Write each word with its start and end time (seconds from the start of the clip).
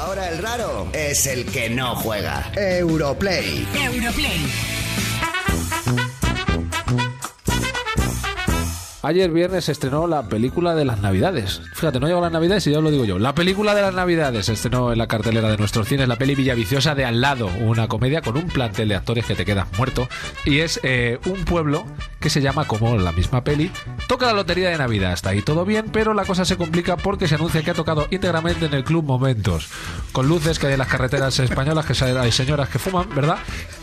Ahora 0.00 0.30
el 0.30 0.38
raro 0.38 0.88
es 0.94 1.26
el 1.26 1.44
que 1.44 1.68
no 1.68 1.94
juega. 1.94 2.50
Europlay. 2.56 3.68
Europlay. 3.74 4.79
Ayer 9.02 9.30
viernes 9.30 9.64
se 9.64 9.72
estrenó 9.72 10.06
la 10.06 10.24
película 10.24 10.74
de 10.74 10.84
las 10.84 11.00
Navidades. 11.00 11.62
Fíjate, 11.72 11.98
no 12.00 12.06
llegó 12.06 12.20
las 12.20 12.32
Navidades 12.32 12.66
y 12.66 12.70
ya 12.70 12.78
os 12.78 12.84
lo 12.84 12.90
digo 12.90 13.06
yo. 13.06 13.18
La 13.18 13.34
película 13.34 13.74
de 13.74 13.80
las 13.80 13.94
Navidades 13.94 14.44
se 14.44 14.52
estrenó 14.52 14.92
en 14.92 14.98
la 14.98 15.06
cartelera 15.06 15.48
de 15.48 15.56
nuestros 15.56 15.88
cines, 15.88 16.06
la 16.06 16.16
peli 16.16 16.34
Villaviciosa 16.34 16.94
de 16.94 17.06
Al 17.06 17.22
lado, 17.22 17.46
una 17.60 17.88
comedia 17.88 18.20
con 18.20 18.36
un 18.36 18.48
plantel 18.48 18.88
de 18.88 18.96
actores 18.96 19.24
que 19.24 19.34
te 19.34 19.46
quedan 19.46 19.68
muerto. 19.78 20.06
Y 20.44 20.58
es 20.58 20.80
eh, 20.82 21.18
un 21.24 21.46
pueblo 21.46 21.86
que 22.20 22.28
se 22.28 22.42
llama 22.42 22.66
como 22.66 22.98
la 22.98 23.12
misma 23.12 23.42
peli. 23.42 23.72
Toca 24.06 24.26
la 24.26 24.34
lotería 24.34 24.68
de 24.68 24.76
Navidad, 24.76 25.14
está 25.14 25.30
ahí 25.30 25.40
todo 25.40 25.64
bien, 25.64 25.86
pero 25.90 26.12
la 26.12 26.26
cosa 26.26 26.44
se 26.44 26.58
complica 26.58 26.98
porque 26.98 27.26
se 27.26 27.36
anuncia 27.36 27.62
que 27.62 27.70
ha 27.70 27.74
tocado 27.74 28.06
íntegramente 28.10 28.66
en 28.66 28.74
el 28.74 28.84
Club 28.84 29.04
Momentos. 29.06 29.68
Con 30.12 30.28
luces 30.28 30.58
que 30.58 30.66
hay 30.66 30.72
en 30.74 30.78
las 30.78 30.88
carreteras 30.88 31.38
españolas, 31.38 31.86
que 31.86 32.04
hay 32.04 32.32
señoras 32.32 32.68
que 32.68 32.78
fuman, 32.78 33.08
¿verdad? 33.14 33.38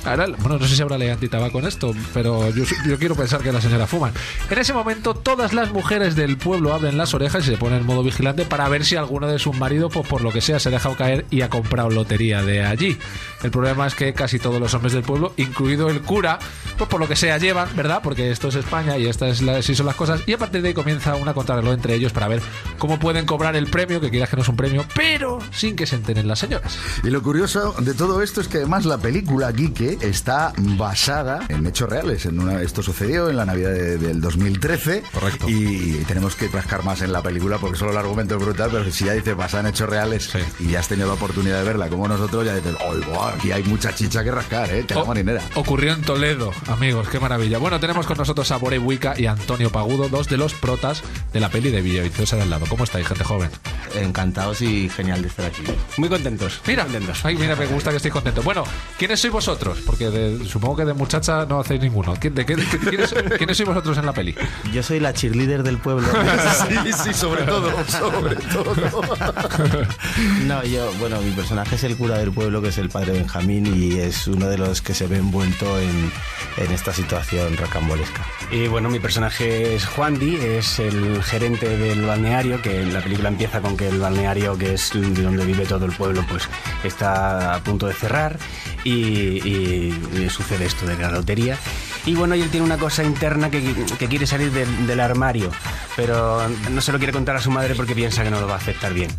Ahora, 0.06 0.28
bueno, 0.38 0.60
no 0.60 0.68
sé 0.68 0.76
si 0.76 0.82
habrá 0.84 1.00
ley 1.00 1.10
antitabaco 1.10 1.54
con 1.54 1.66
esto, 1.66 1.92
pero 2.14 2.50
yo, 2.52 2.66
yo 2.86 3.00
quiero 3.00 3.16
pensar 3.16 3.42
que 3.42 3.52
las 3.52 3.64
señoras 3.64 3.90
fuman. 3.90 4.14
En 4.50 4.60
ese 4.60 4.74
momento 4.74 5.07
todas 5.14 5.54
las 5.54 5.72
mujeres 5.72 6.16
del 6.16 6.38
pueblo 6.38 6.74
abren 6.74 6.98
las 6.98 7.14
orejas 7.14 7.48
y 7.48 7.52
se 7.52 7.58
ponen 7.58 7.80
en 7.80 7.86
modo 7.86 8.04
vigilante 8.04 8.46
para 8.46 8.68
ver 8.70 8.86
si 8.86 8.96
alguno 8.96 9.28
de 9.28 9.40
sus 9.40 9.58
maridos, 9.58 9.92
pues 9.94 10.08
por 10.08 10.22
lo 10.22 10.32
que 10.32 10.42
sea, 10.42 10.60
se 10.60 10.70
ha 10.70 10.72
dejado 10.72 10.96
caer 10.96 11.26
y 11.30 11.42
ha 11.42 11.50
comprado 11.50 11.90
lotería 11.90 12.42
de 12.42 12.64
allí. 12.64 12.98
El 13.44 13.52
problema 13.52 13.88
es 13.88 13.96
que 13.96 14.14
casi 14.14 14.40
todos 14.40 14.60
los 14.60 14.74
hombres 14.74 14.94
del 14.94 15.04
pueblo, 15.04 15.34
incluido 15.38 15.90
el 15.90 16.02
cura, 16.02 16.40
pues 16.78 16.90
por 16.90 17.00
lo 17.00 17.08
que 17.08 17.16
sea 17.16 17.38
llevan, 17.38 17.76
¿verdad? 17.76 18.02
Porque 18.04 18.32
esto 18.32 18.48
es 18.48 18.56
España 18.56 18.98
y 18.98 19.08
estas 19.08 19.42
es 19.42 19.78
son 19.78 19.86
las 19.86 19.96
cosas. 19.96 20.22
Y 20.26 20.34
a 20.34 20.38
partir 20.38 20.62
de 20.62 20.70
ahí 20.70 20.74
comienza 20.74 21.16
una 21.16 21.34
contrarreloj 21.34 21.74
entre 21.74 21.96
ellos 21.96 22.12
para 22.12 22.28
ver 22.28 22.42
cómo 22.78 23.00
pueden 23.00 23.26
cobrar 23.26 23.56
el 23.56 23.68
premio, 23.68 24.02
que 24.02 24.10
quieras 24.10 24.30
que 24.30 24.36
no 24.36 24.42
es 24.42 24.50
un 24.50 24.56
premio, 24.56 24.86
pero 24.96 25.40
sin 25.52 25.76
que 25.76 25.86
se 25.86 25.96
enteren 25.96 26.28
las 26.28 26.40
señoras. 26.40 26.78
Y 27.04 27.10
lo 27.10 27.22
curioso 27.22 27.74
de 27.80 27.94
todo 27.94 28.22
esto 28.22 28.42
es 28.42 28.48
que 28.48 28.58
además 28.58 28.86
la 28.86 28.98
película 28.98 29.54
Quique 29.54 29.98
está 30.02 30.54
basada 30.58 31.46
en 31.50 31.66
hechos 31.66 31.90
reales. 31.90 32.26
En 32.26 32.40
una, 32.40 32.62
esto 32.62 32.82
sucedió 32.84 33.30
en 33.30 33.38
la 33.38 33.46
Navidad 33.46 33.72
del 33.72 34.22
2013. 34.22 34.97
Correcto. 35.14 35.46
Y 35.50 36.04
tenemos 36.08 36.36
que 36.36 36.48
rascar 36.48 36.84
más 36.84 37.02
en 37.02 37.12
la 37.12 37.22
película 37.22 37.58
porque 37.58 37.78
solo 37.78 37.92
el 37.92 37.98
argumento 37.98 38.36
es 38.36 38.44
brutal, 38.44 38.70
pero 38.72 38.92
si 38.92 39.06
ya 39.06 39.14
dices 39.14 39.36
basada 39.36 39.62
en 39.62 39.74
hechos 39.74 39.90
reales 39.90 40.32
y 40.60 40.70
ya 40.70 40.80
has 40.80 40.88
tenido 40.88 41.08
la 41.08 41.14
oportunidad 41.14 41.60
de 41.60 41.64
verla 41.64 41.90
como 41.90 42.08
nosotros, 42.08 42.46
ya 42.46 42.56
dices, 42.56 42.76
oh, 42.82 43.24
aquí 43.26 43.52
hay 43.52 43.64
mucha 43.64 43.94
chicha 43.94 44.24
que 44.24 44.32
rascar, 44.32 44.70
¿eh? 44.72 44.86
la 44.90 45.04
marinera. 45.04 45.42
Ocurrió 45.56 45.94
en 45.94 46.02
Toledo, 46.02 46.52
amigos, 46.68 47.10
qué 47.10 47.20
maravilla. 47.20 47.58
Bueno, 47.58 47.80
tenemos 47.80 48.06
con 48.06 48.18
nosotros 48.18 48.50
a 48.52 48.58
Bore 48.58 48.80
Wicca 48.80 49.14
y 49.18 49.26
Antonio 49.26 49.72
Pagudo, 49.72 50.10
dos 50.10 50.28
de 50.28 50.38
los 50.38 50.54
protas 50.54 51.04
de 51.34 51.40
la 51.40 51.50
peli 51.50 51.72
de 51.72 51.82
Villaviciosa 51.82 52.38
del 52.38 52.50
lado. 52.50 52.66
¿Cómo 52.70 52.84
estáis, 52.84 53.08
gente 53.08 53.24
joven? 53.24 53.50
Encantados 54.04 54.62
y 54.62 54.90
genial 54.90 55.22
de 55.22 55.28
estar 55.30 55.46
aquí. 55.46 55.64
Muy 55.98 56.10
contentos. 56.10 56.62
Mira, 56.68 56.84
contentos. 56.84 57.24
Ay, 57.26 57.36
mira, 57.36 57.56
me 57.56 57.66
gusta 57.66 57.90
que 57.92 57.98
estéis 57.98 58.14
contentos. 58.14 58.44
Bueno, 58.44 58.64
¿quiénes 58.98 59.20
sois 59.20 59.34
vosotros? 59.34 59.80
Porque 59.86 60.10
de- 60.10 60.46
supongo 60.46 60.78
que 60.78 60.86
de 60.86 60.94
muchacha 60.94 61.46
no 61.46 61.60
hacéis 61.60 61.82
ninguno. 61.82 62.14
¿Quién- 62.20 62.36
de 62.36 62.46
qué- 62.46 62.56
de 62.56 62.66
qué- 62.66 62.78
quiénes, 62.80 63.14
quiénes 63.38 63.58
sois 63.58 63.68
vosotros 63.70 63.98
en 63.98 64.06
la 64.06 64.14
peli? 64.14 64.36
Yo 64.74 64.82
soy 64.84 65.00
la 65.00 65.14
cheerleader 65.14 65.64
del 65.64 65.78
pueblo. 65.78 66.08
Sí, 66.84 66.92
sí, 66.94 67.14
sobre 67.14 67.44
todo, 67.44 67.72
sobre 67.88 68.36
todo. 68.36 68.74
No, 70.46 70.64
yo, 70.64 70.92
bueno, 71.00 71.20
mi 71.22 71.32
personaje 71.32 71.76
es 71.76 71.84
el 71.84 71.96
cura 71.98 72.18
del 72.18 72.32
pueblo, 72.32 72.62
que 72.62 72.70
es 72.70 72.78
el 72.78 72.90
padre 72.90 73.14
Benjamín, 73.14 73.66
y 73.76 74.00
es 74.00 74.28
uno 74.28 74.48
de 74.48 74.58
los 74.58 74.82
que 74.82 74.94
se 74.94 75.08
ve 75.08 75.18
envuelto 75.18 75.80
en, 75.80 76.12
en 76.58 76.72
esta 76.72 76.94
situación 76.94 77.56
rocambolesca. 77.58 78.26
Y 78.52 78.68
bueno, 78.68 78.90
mi 78.90 79.00
personaje 79.00 79.76
es 79.76 79.86
Juan 79.86 80.18
Di, 80.20 80.36
es 80.36 80.80
el 80.80 81.22
gerente 81.24 81.78
del 81.78 82.02
balneario, 82.06 82.62
que 82.62 82.82
en 82.82 82.94
la 82.94 83.02
película 83.02 83.30
empieza 83.30 83.62
con 83.62 83.76
que 83.78 83.87
el 83.88 84.00
balneario, 84.00 84.58
que 84.58 84.74
es 84.74 84.92
de 84.94 85.22
donde 85.22 85.46
vive 85.46 85.66
todo 85.66 85.86
el 85.86 85.92
pueblo, 85.92 86.24
pues 86.30 86.48
está 86.84 87.56
a 87.56 87.64
punto 87.64 87.88
de 87.88 87.94
cerrar 87.94 88.38
y, 88.84 89.94
sucede 90.30 90.66
esto 90.66 90.86
de 90.86 90.98
la 90.98 91.12
lotería. 91.12 91.58
Y 92.06 92.14
bueno, 92.16 92.36
él 92.36 92.50
tiene 92.50 92.66
una 92.66 92.78
cosa 92.78 93.04
interna 93.04 93.50
que, 93.50 93.62
quiere 94.10 94.26
salir 94.26 94.52
del 94.52 95.00
armario, 95.00 95.52
pero 95.96 96.48
no 96.72 96.82
se 96.82 96.92
lo 96.92 96.98
quiere 96.98 97.14
contar 97.14 97.36
a 97.36 97.42
su 97.42 97.52
madre 97.52 97.76
porque 97.76 97.96
piensa 97.96 98.24
que 98.24 98.30
no 98.30 98.40
lo 98.40 98.48
va 98.48 98.54
a 98.54 98.58
aceptar 98.58 98.94
bien. 98.94 99.10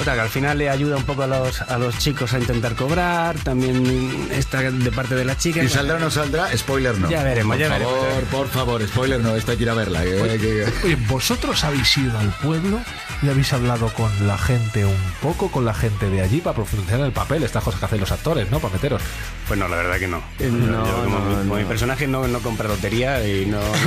O 0.00 0.04
sea, 0.04 0.14
que 0.14 0.20
al 0.20 0.28
final 0.28 0.56
le 0.58 0.70
ayuda 0.70 0.96
un 0.96 1.02
poco 1.04 1.22
a 1.22 1.26
los, 1.26 1.60
a 1.62 1.76
los 1.78 1.98
chicos 1.98 2.32
a 2.32 2.38
intentar 2.38 2.74
cobrar, 2.76 3.36
también 3.38 4.28
está 4.32 4.60
de 4.70 4.92
parte 4.92 5.14
de 5.16 5.24
la 5.24 5.36
chica. 5.36 5.62
¿Y 5.62 5.68
saldrá 5.68 5.96
o 5.96 5.98
no 5.98 6.10
saldrá? 6.10 6.56
Spoiler 6.56 6.96
no. 6.98 7.10
Ya 7.10 7.22
veremos, 7.24 7.56
por 7.56 7.60
ya 7.66 7.68
favor, 7.68 8.00
veremos. 8.08 8.24
Por 8.30 8.48
favor, 8.48 8.86
spoiler 8.86 9.20
no, 9.20 9.34
esta 9.34 9.52
hay 9.52 9.58
que 9.58 9.64
ir 9.64 9.70
a 9.70 9.74
verla. 9.74 10.04
eh, 10.04 10.38
que- 10.40 10.86
Oye, 10.86 10.96
vosotros 11.08 11.64
habéis 11.64 11.96
ido 11.98 12.16
al 12.18 12.28
pueblo 12.30 12.78
y 13.22 13.28
habéis 13.28 13.52
hablado 13.52 13.92
con 13.92 14.08
la 14.26 14.38
gente 14.38 14.84
un 14.84 14.94
poco, 15.20 15.50
con 15.50 15.64
la 15.64 15.74
gente 15.74 16.08
de 16.08 16.22
allí 16.22 16.40
para 16.40 16.54
profundizar 16.54 17.00
en 17.00 17.06
el 17.06 17.12
papel, 17.12 17.42
estas 17.42 17.64
cosas 17.64 17.80
que 17.80 17.86
hacen 17.86 18.00
los 18.00 18.12
actores, 18.12 18.48
¿no? 18.52 18.60
Para 18.60 18.74
meteros. 18.74 19.02
Pues 19.48 19.58
no, 19.58 19.66
la 19.66 19.76
verdad 19.76 19.98
que 19.98 20.06
no. 20.08 20.18
Eh, 20.38 20.48
no, 20.48 20.86
Yo 20.86 21.02
como, 21.04 21.18
no, 21.18 21.44
no. 21.44 21.54
mi 21.56 21.64
personaje 21.64 22.06
no, 22.06 22.28
no 22.28 22.38
compra 22.40 22.68
lotería 22.68 23.26
y 23.26 23.46
no, 23.46 23.58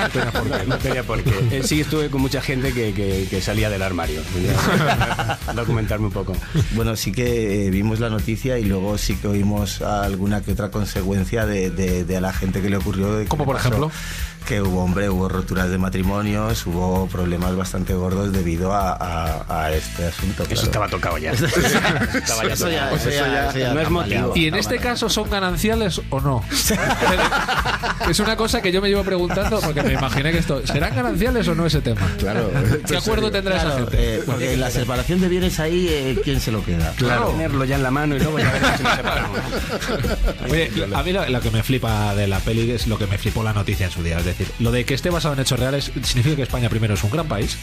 no 0.00 0.08
tenía 0.10 0.30
por 0.32 0.50
qué. 0.50 0.66
No 0.66 0.76
tenía 0.78 1.02
por 1.04 1.22
qué. 1.22 1.32
Eh, 1.52 1.62
sí 1.64 1.80
estuve 1.80 2.08
con 2.10 2.20
mucha 2.20 2.40
gente 2.42 2.72
que, 2.72 2.92
que- 2.92 3.26
que 3.30 3.40
salía 3.40 3.70
del 3.70 3.82
armario. 3.82 4.20
Documentarme 5.54 6.06
un 6.06 6.12
poco. 6.12 6.34
Bueno, 6.74 6.96
sí 6.96 7.12
que 7.12 7.66
eh, 7.66 7.70
vimos 7.70 8.00
la 8.00 8.10
noticia 8.10 8.58
y 8.58 8.64
luego 8.64 8.98
sí 8.98 9.16
que 9.16 9.28
oímos 9.28 9.82
alguna 9.82 10.40
que 10.42 10.52
otra 10.52 10.70
consecuencia 10.70 11.46
de, 11.46 11.70
de- 11.70 12.04
de 12.04 12.16
a 12.16 12.20
la 12.20 12.32
gente 12.32 12.60
que 12.62 12.70
le 12.70 12.76
ocurrió. 12.76 13.16
de 13.16 13.24
que 13.24 13.28
¿Cómo, 13.28 13.42
le 13.42 13.46
por 13.46 13.56
pasó. 13.56 13.68
ejemplo? 13.68 13.90
Que 14.46 14.60
hubo, 14.60 14.82
hombre, 14.84 15.08
hubo 15.08 15.28
roturas 15.28 15.70
de 15.70 15.78
matrimonios, 15.78 16.66
hubo 16.66 17.06
problemas 17.06 17.54
bastante 17.56 17.94
gordos 17.94 18.32
debido 18.32 18.72
a, 18.74 18.92
a- 18.92 19.62
a 19.64 19.72
este 19.72 20.06
asunto. 20.06 20.42
Eso 20.42 20.52
claro. 20.54 20.64
estaba 20.66 20.88
tocado 20.88 21.18
ya. 21.18 21.30
Estaba 21.32 22.46
ya 22.46 22.52
Eso 22.54 22.68
ya- 22.70 22.90
tocado. 22.90 22.96
eso 22.96 23.10
ya- 23.10 23.48
eso 23.50 23.58
ya 23.58 23.74
no 23.74 23.80
es 23.80 23.90
motivo. 23.90 24.32
Y 24.34 24.46
en 24.48 24.54
este 24.56 24.78
caso, 24.78 25.08
¿son 25.08 25.30
gananciales 25.30 26.00
o 26.10 26.20
no? 26.20 26.42
es 28.10 28.18
una 28.20 28.36
cosa 28.36 28.60
que 28.60 28.72
yo 28.72 28.80
me 28.82 28.88
llevo 28.88 29.02
preguntando 29.04 29.60
porque 29.60 29.82
me 29.82 29.92
imaginé 29.94 30.32
que 30.32 30.38
esto. 30.38 30.66
¿Serán 30.66 30.94
gananciales 30.94 31.46
o 31.48 31.54
no 31.54 31.66
ese 31.66 31.80
tema? 31.80 32.00
Claro. 32.18 32.50
¿Qué 32.86 32.96
acuerdo 32.96 33.30
tendrá 33.30 33.56
esa 33.56 33.64
Claro, 33.66 33.86
gente? 33.86 34.16
eh, 34.16 34.22
porque 34.26 34.56
la 34.56 34.70
separación 34.70 35.20
de 35.20 35.28
bienes 35.28 35.60
ahí, 35.60 35.86
eh, 35.88 36.20
¿quién 36.22 36.40
se 36.40 36.50
lo 36.52 36.64
queda? 36.64 36.92
Claro. 36.96 37.28
Tenerlo 37.28 37.64
ya 37.64 37.76
en 37.76 37.82
la 37.82 37.90
mano 37.90 38.16
y 38.16 38.18
luego 38.18 38.38
ya 38.38 38.50
veremos 38.52 38.76
si 38.76 38.82
nos 38.82 38.96
separamos. 38.96 39.38
Oye, 40.50 40.70
a 40.94 41.02
mí 41.02 41.12
lo, 41.12 41.28
lo 41.28 41.40
que 41.40 41.50
me 41.50 41.62
flipa 41.62 42.14
de 42.14 42.26
la 42.26 42.38
peli 42.40 42.70
es 42.72 42.86
lo 42.86 42.98
que 42.98 43.06
me 43.06 43.18
flipó 43.18 43.42
la 43.42 43.52
noticia 43.52 43.86
en 43.86 43.92
su 43.92 44.02
día. 44.02 44.18
Es 44.18 44.24
decir, 44.38 44.54
lo 44.58 44.70
de 44.70 44.84
que 44.84 44.94
esté 44.94 45.10
basado 45.10 45.34
en 45.34 45.40
hechos 45.40 45.58
reales 45.58 45.92
significa 46.02 46.36
que 46.36 46.42
España 46.42 46.68
primero 46.68 46.94
es 46.94 47.04
un 47.04 47.10
gran 47.10 47.26
país. 47.28 47.58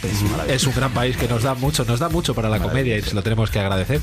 Es, 0.48 0.66
un 0.66 0.74
gran 0.74 0.92
país 0.92 1.16
que 1.16 1.28
nos 1.28 1.42
da 1.42 1.54
mucho, 1.54 1.84
nos 1.84 2.00
da 2.00 2.08
mucho 2.08 2.34
para 2.34 2.48
la 2.48 2.58
comedia 2.58 2.96
y 2.96 3.02
se 3.02 3.14
lo 3.14 3.22
tenemos 3.22 3.50
que 3.50 3.58
agradecer. 3.58 4.00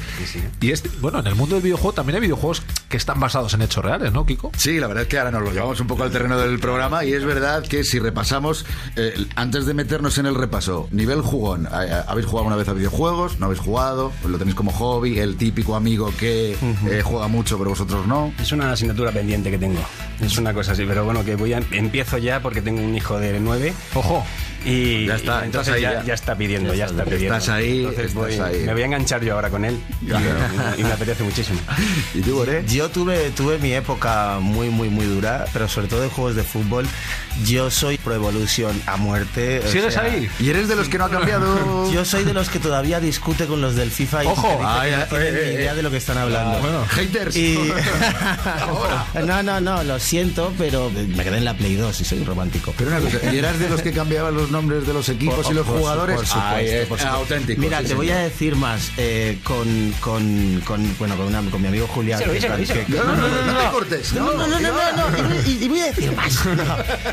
Y 0.59 0.72
este, 0.72 0.89
bueno, 1.01 1.19
en 1.19 1.28
el 1.28 1.35
mundo 1.35 1.55
del 1.55 1.63
videojuego 1.63 1.94
también 1.94 2.16
hay 2.16 2.22
videojuegos 2.22 2.61
que 2.90 2.98
están 2.98 3.20
basados 3.20 3.53
en 3.53 3.62
hechos 3.62 3.84
reales, 3.84 4.14
¿no, 4.14 4.25
Kiko? 4.25 4.52
Sí, 4.58 4.80
la 4.80 4.88
verdad 4.88 5.03
es 5.03 5.09
que 5.09 5.18
ahora 5.20 5.31
nos 5.31 5.42
lo 5.44 5.52
llevamos 5.52 5.80
un 5.80 5.88
poco 5.88 6.03
al 6.03 6.12
terreno 6.12 6.38
del 6.38 6.59
programa 6.59 7.03
y 7.03 7.14
es 7.14 7.25
verdad 7.25 7.64
que 7.64 7.84
si 7.84 8.00
repasamos, 8.00 8.66
eh, 8.96 9.14
antes 9.36 9.66
de 9.66 9.74
meternos 9.74 10.18
en 10.18 10.25
el 10.25 10.36
repaso, 10.36 10.88
nivel 10.92 11.22
jugón, 11.22 11.68
¿ha- 11.68 11.80
ha- 11.81 12.02
¿habéis 12.08 12.28
jugado 12.28 12.47
una 12.47 12.56
vez 12.56 12.68
a 12.70 12.74
videojuegos? 12.74 13.40
¿No 13.40 13.47
habéis 13.47 13.59
jugado? 13.62 14.12
Pues 14.22 14.31
lo 14.31 14.38
tenéis 14.38 14.56
como 14.56 14.72
hobby, 14.72 15.20
el 15.20 15.36
típico 15.38 15.76
amigo 15.76 16.12
que 16.18 16.53
eh, 16.90 17.02
juega 17.03 17.28
mucho 17.28 17.58
pero 17.58 17.72
vosotros 17.72 18.08
no. 18.08 18.34
Es 18.40 18.52
una 18.52 18.72
asignatura 18.72 19.12
pendiente 19.12 19.52
que 19.52 19.58
tengo. 19.58 19.80
Es 20.22 20.38
una 20.38 20.53
cosa 20.53 20.72
así, 20.72 20.84
pero 20.88 21.03
bueno, 21.06 21.24
que 21.26 21.36
voy 21.36 21.53
a, 21.53 21.62
empiezo 21.72 22.18
ya 22.18 22.40
porque 22.42 22.62
tengo 22.62 22.81
un 22.81 22.96
hijo 22.96 23.20
de 23.20 23.40
nueve. 23.40 23.74
Ojo. 23.96 24.26
Y 24.67 25.05
Ya 25.07 25.16
está, 25.16 25.41
y 25.44 25.45
entonces 25.45 25.73
ahí 25.73 25.81
ya, 25.81 25.94
ya. 25.94 26.03
ya 26.03 26.13
está 26.13 26.35
pidiendo, 26.35 26.73
ya 26.73 26.85
está 26.85 27.03
pidiendo. 27.05 27.35
Estás 27.38 27.50
ahí, 27.55 27.79
Entonces 27.79 28.05
estás 28.07 28.13
voy- 28.16 28.33
ahí. 28.39 28.63
Me 28.66 28.73
voy 28.73 28.81
a 28.81 28.85
enganchar 28.85 29.23
yo 29.23 29.33
ahora 29.35 29.50
con 29.50 29.63
él 29.66 29.79
y, 30.01 30.79
y 30.81 30.83
me 30.83 30.91
apetece 30.91 31.23
muchísimo. 31.23 31.59
¿Y 32.13 32.22
tú, 32.22 32.35
Boré? 32.35 32.63
Yo 32.67 32.89
tuve, 32.89 33.29
tuve 33.31 33.57
mi 33.59 33.73
época 33.73 34.39
muy, 34.41 34.69
muy, 34.69 34.89
muy 34.89 35.05
dura, 35.05 35.45
pero 35.53 35.67
sobre 35.67 35.88
todo 35.88 36.03
en 36.03 36.09
juegos 36.09 36.35
de 36.35 36.44
fútbol. 36.44 36.85
Yo 37.45 37.72
soy 37.72 37.97
Pro 37.97 38.13
Evolution 38.16 38.79
a 38.88 38.97
muerte. 38.97 39.61
o 39.66 39.72
¿Sigues 39.72 39.94
sea, 39.94 40.03
ahí? 40.03 40.29
¿Y 40.39 40.50
eres 40.50 40.67
de 40.67 40.75
los 40.75 40.89
que 40.89 40.97
no 40.97 41.05
ha 41.05 41.09
cambiado? 41.09 41.91
Yo 41.94 42.03
soy 42.03 42.23
de 42.25 42.34
los 42.34 42.49
que 42.49 42.59
todavía 42.59 42.99
discute 42.99 43.45
con 43.45 43.61
los 43.61 43.75
del 43.75 43.89
FIFA 43.91 44.23
y 44.25 44.28
Ojo. 44.28 44.59
Ay, 44.66 44.90
que 44.91 44.96
no 44.97 45.02
ay, 45.03 45.08
tienen 45.09 45.28
eh, 45.28 45.41
ni 45.43 45.49
eh, 45.49 45.53
idea 45.53 45.75
de 45.75 45.84
lo 45.84 45.91
que 45.91 45.97
están 45.97 46.17
hablando. 46.17 46.59
bueno. 46.59 46.84
Haters. 46.90 47.35
Y... 47.37 47.58
no, 49.25 49.43
no, 49.43 49.61
no, 49.61 49.84
lo 49.84 49.99
siento, 49.99 50.53
pero 50.58 50.90
me 50.90 51.23
quedé 51.23 51.37
en 51.37 51.46
la 51.46 51.53
Play 51.55 51.75
2 51.75 52.02
y 52.02 52.03
soy 52.03 52.23
romántico. 52.23 52.73
Pero 52.78 52.90
una 52.91 52.99
cosa, 52.99 53.20
¿y 53.31 53.37
eras 53.37 53.59
de 53.59 53.70
los 53.70 53.81
que 53.81 53.91
cambiaban 53.91 54.34
los 54.35 54.49
nombres 54.52 54.57
de 54.66 54.94
los 54.94 55.08
equipos 55.09 55.36
Por- 55.46 55.52
y 55.52 55.56
los 55.56 55.66
por 55.66 55.76
su- 55.76 55.80
jugadores? 55.82 56.16
por 56.18 56.26
supuesto, 56.26 56.50
Ay, 56.56 56.66
eh, 56.68 56.86
por 56.88 56.98
supuesto. 57.00 57.08
auténtico. 57.09 57.62
Mira, 57.62 57.80
sí, 57.82 57.86
te 57.88 57.94
voy 57.94 58.09
a 58.09 58.18
decir 58.18 58.56
más. 58.56 58.92
eh, 58.98 59.40
con, 59.44 59.94
con, 60.00 60.62
con, 60.66 60.98
bueno, 60.98 61.16
con, 61.18 61.28
una- 61.28 61.42
con 61.50 61.62
mi 61.62 61.68
amigo 61.68 61.88
Julián. 61.88 62.20
Díselo, 62.20 62.34
que- 62.34 62.40
díselo, 62.40 62.58
díselo. 62.58 62.86
que- 62.86 62.94
No, 62.94 63.04
no, 63.04 63.16
no, 63.28 63.54
no, 63.54 63.59
te 63.59 63.70
cortes. 63.72 64.14
No, 64.14 64.34
no, 64.34 64.48
no, 64.48 64.59
no, 64.59 64.72
no, 64.72 65.09
no, 65.09 65.18
y, 65.18 65.22
voy- 65.22 65.64
y 65.64 65.68
voy 65.68 65.80
a 65.82 65.86
decir 65.86 66.12
más. 66.16 66.46
No. 66.46 66.64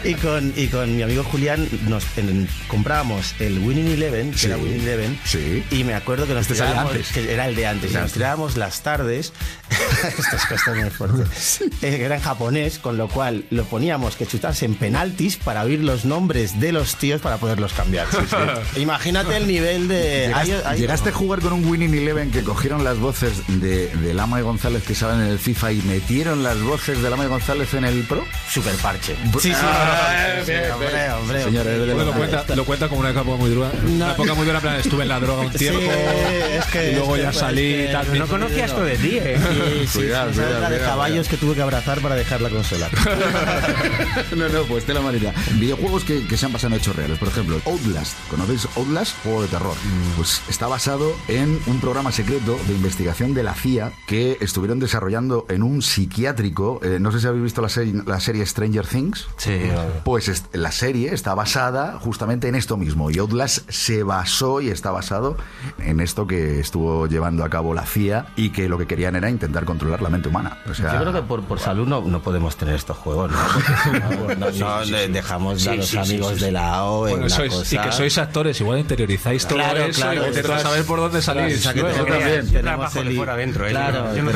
Y, 0.08 0.14
con, 0.14 0.52
y 0.56 0.68
con 0.68 0.96
mi 0.96 1.02
amigo 1.02 1.22
Julián 1.24 1.68
nos 1.88 2.04
en- 2.16 2.48
comprábamos 2.68 3.34
el 3.40 3.58
Winning 3.58 3.88
Eleven, 3.88 4.30
que 4.32 4.38
Sí. 4.38 4.46
era 4.46 4.56
Winning 4.56 4.80
Eleven, 4.80 5.18
Sí. 5.24 5.62
y 5.70 5.84
me 5.84 5.94
acuerdo 5.94 6.26
que 6.26 6.32
nos 6.34 6.42
Este 6.42 6.54
tirábamos, 6.54 6.92
antes. 6.92 7.08
que 7.12 7.32
era 7.32 7.46
el 7.48 7.54
de 7.56 7.66
antes, 7.66 7.90
y 7.92 7.94
nos 7.94 8.12
tirábamos 8.12 8.56
las 8.56 8.82
tardes, 8.82 9.32
esto 9.70 10.36
es 10.36 10.50
esto 10.52 10.72
es 10.72 10.80
muy 10.80 10.90
fuerte, 10.90 11.22
eh, 11.82 12.00
era 12.04 12.16
en 12.16 12.22
japonés, 12.22 12.78
con 12.78 12.96
lo 12.96 13.08
cual 13.08 13.44
lo 13.50 13.64
poníamos 13.64 14.16
que 14.16 14.26
chutarse 14.26 14.64
en 14.64 14.74
penaltis 14.76 15.36
para 15.36 15.62
oír 15.62 15.80
los 15.80 16.04
nombres 16.04 16.58
de 16.60 16.72
los 16.72 16.96
tíos, 16.96 17.20
para 17.20 17.33
para 17.34 17.40
poderlos 17.40 17.72
cambiar. 17.72 18.06
sí, 18.10 18.18
sí. 18.28 18.80
Imagínate 18.80 19.36
el 19.36 19.46
nivel 19.46 19.88
de. 19.88 20.26
¿Llegaste, 20.28 20.54
hay- 20.54 20.62
hay- 20.66 20.80
llegaste 20.80 21.08
a 21.10 21.12
jugar 21.12 21.40
con 21.40 21.52
un 21.52 21.64
Winning 21.66 21.94
Eleven 21.94 22.30
que 22.30 22.42
cogieron 22.42 22.84
las 22.84 22.98
voces 22.98 23.32
de, 23.48 23.88
de 23.88 24.14
Lama 24.14 24.38
y 24.40 24.42
González 24.42 24.82
que 24.84 24.94
saben 24.94 25.20
en 25.20 25.28
el 25.28 25.38
FIFA 25.38 25.72
y 25.72 25.82
metieron 25.82 26.42
las 26.42 26.60
voces 26.62 27.02
de 27.02 27.10
Lama 27.10 27.24
y 27.24 27.28
González 27.28 27.72
en 27.74 27.84
el 27.84 28.02
Pro? 28.04 28.24
Super 28.50 28.74
parche. 28.76 29.16
Sí, 29.40 29.50
sí. 29.50 29.52
Ah, 29.54 30.34
sí, 30.44 30.52
hombre, 30.72 31.10
hombre. 31.12 31.42
Señor, 31.44 31.66
eres 31.66 31.86
de 31.86 31.94
Bueno, 31.94 32.04
los- 32.04 32.06
lo, 32.06 32.12
cuenta, 32.28 32.54
lo 32.56 32.64
cuenta 32.64 32.88
como 32.88 33.00
una 33.00 33.10
época 33.10 33.36
muy 33.36 33.50
dura. 33.50 33.70
Una 33.86 34.12
época 34.12 34.34
muy 34.34 34.46
dura, 34.46 34.60
plan, 34.60 34.76
estuve 34.76 35.02
en 35.02 35.08
la 35.08 35.20
droga 35.20 35.42
un 35.42 35.52
Sí, 35.52 35.58
tiempo. 35.58 35.80
es 35.80 36.64
que- 36.66 36.92
y 36.92 36.94
luego 36.94 37.16
es 37.16 37.22
ya 37.22 37.30
que- 37.30 37.36
salí 37.38 37.62
y 37.62 37.74
es 37.74 37.86
que- 37.86 37.92
tal. 37.92 38.18
No 38.18 38.26
conocía 38.26 38.64
esto 38.66 38.84
de 38.84 38.96
ti, 38.96 39.18
¿eh? 39.18 39.38
Sí, 39.84 39.86
sí, 39.88 39.98
Cuidado, 39.98 40.30
esa 40.30 40.40
es 40.42 40.46
cuidado, 40.46 40.60
la 40.62 40.70
de 40.70 40.78
caballos 40.80 41.28
que 41.28 41.36
tuve 41.36 41.54
que 41.54 41.62
abrazar 41.62 42.00
para 42.00 42.14
dejar 42.14 42.40
la 42.40 42.48
consola. 42.50 42.88
no, 44.36 44.48
no, 44.48 44.62
pues 44.64 44.84
te 44.84 44.94
la 44.94 45.00
manita. 45.00 45.32
Videojuegos 45.54 46.04
que, 46.04 46.24
que 46.26 46.36
se 46.36 46.46
han 46.46 46.52
basado 46.52 46.74
en 46.74 46.80
hechos 46.80 46.94
Por 47.18 47.28
ejemplo, 47.28 47.60
Outlast. 47.66 48.14
¿Conocéis 48.28 48.66
Outlast? 48.76 49.16
Juego 49.22 49.42
de 49.42 49.48
terror. 49.48 49.74
Pues 50.16 50.42
está 50.48 50.66
basado 50.66 51.12
en 51.28 51.58
un 51.66 51.80
programa 51.80 52.12
secreto 52.12 52.58
de 52.66 52.74
investigación 52.74 53.34
de 53.34 53.42
la 53.42 53.54
CIA 53.54 53.92
que 54.06 54.36
estuvieron 54.40 54.78
desarrollando 54.80 55.46
en 55.48 55.62
un 55.62 55.82
psiquiátrico. 55.82 56.80
Eh, 56.82 56.98
no 57.00 57.10
sé 57.12 57.20
si 57.20 57.26
habéis 57.26 57.44
visto 57.44 57.62
la, 57.62 57.68
serie- 57.68 58.02
la 58.06 58.20
serie 58.20 58.44
Stranger 58.46 58.86
Things. 58.86 59.26
Sí, 59.36 59.58
Pues 60.04 60.44
la 60.52 60.72
serie 60.72 61.12
está 61.14 61.34
basada 61.34 61.98
justamente 62.00 62.48
en 62.48 62.54
esto 62.54 62.76
mismo. 62.76 63.10
Y 63.10 63.18
Outlast 63.18 63.68
se 63.70 64.02
basó 64.02 64.60
y 64.60 64.68
está 64.68 64.90
basado 64.90 65.36
en 65.78 66.00
esto 66.00 66.26
que 66.26 66.60
estuvo 66.60 67.06
llevando 67.06 67.44
a 67.44 67.50
cabo 67.50 67.74
la 67.74 67.86
CIA 67.86 68.26
y 68.36 68.50
que 68.50 68.68
lo 68.68 68.78
que 68.78 68.86
querían 68.86 69.16
era 69.16 69.30
intentar 69.30 69.64
controlar 69.64 70.02
la 70.02 70.08
mente 70.10 70.28
humana. 70.28 70.58
O 70.70 70.74
sea, 70.74 70.92
Yo 70.94 71.00
creo 71.00 71.12
que 71.12 71.22
por, 71.22 71.42
por 71.44 71.58
salud 71.60 71.86
no, 71.86 72.00
no 72.02 72.20
podemos 72.22 72.56
tener 72.56 72.74
estos 72.74 72.96
juegos, 72.96 73.30
¿no? 73.30 73.38
No, 74.34 74.50
no, 74.50 74.84
no, 74.84 74.86
dejamos 75.08 75.66
a 75.66 75.74
los 75.74 75.94
amigos 75.94 76.40
de 76.40 76.52
la 76.52 76.84
O 76.84 77.03
Bueno, 77.10 77.26
la 77.28 77.36
sois- 77.36 77.48
cosa. 77.50 77.74
y 77.74 77.78
que 77.78 77.92
sois 77.92 78.18
actores, 78.18 78.60
igual 78.60 78.78
interiorizáis 78.80 79.46
todo 79.46 79.58
Claro, 79.58 79.84
eso 79.84 80.00
claro, 80.00 80.24
y 80.24 80.28
intentáis 80.28 80.62
saber 80.62 80.84
por 80.84 80.98
dónde 81.00 81.22
salís. 81.22 81.58
O 81.58 81.62
sea, 81.62 81.72
que 81.74 81.80
luego. 81.80 81.96
yo 81.98 82.04
también. 82.06 82.30
Yo 82.46 82.60
Tenemos 82.60 82.62
trabajo 82.62 83.02
de 83.04 83.14
fuera 83.16 83.32
adentro, 83.34 83.66
¿eh? 83.66 83.70
Claro, 83.70 84.14
Yo 84.16 84.22
no- 84.22 84.30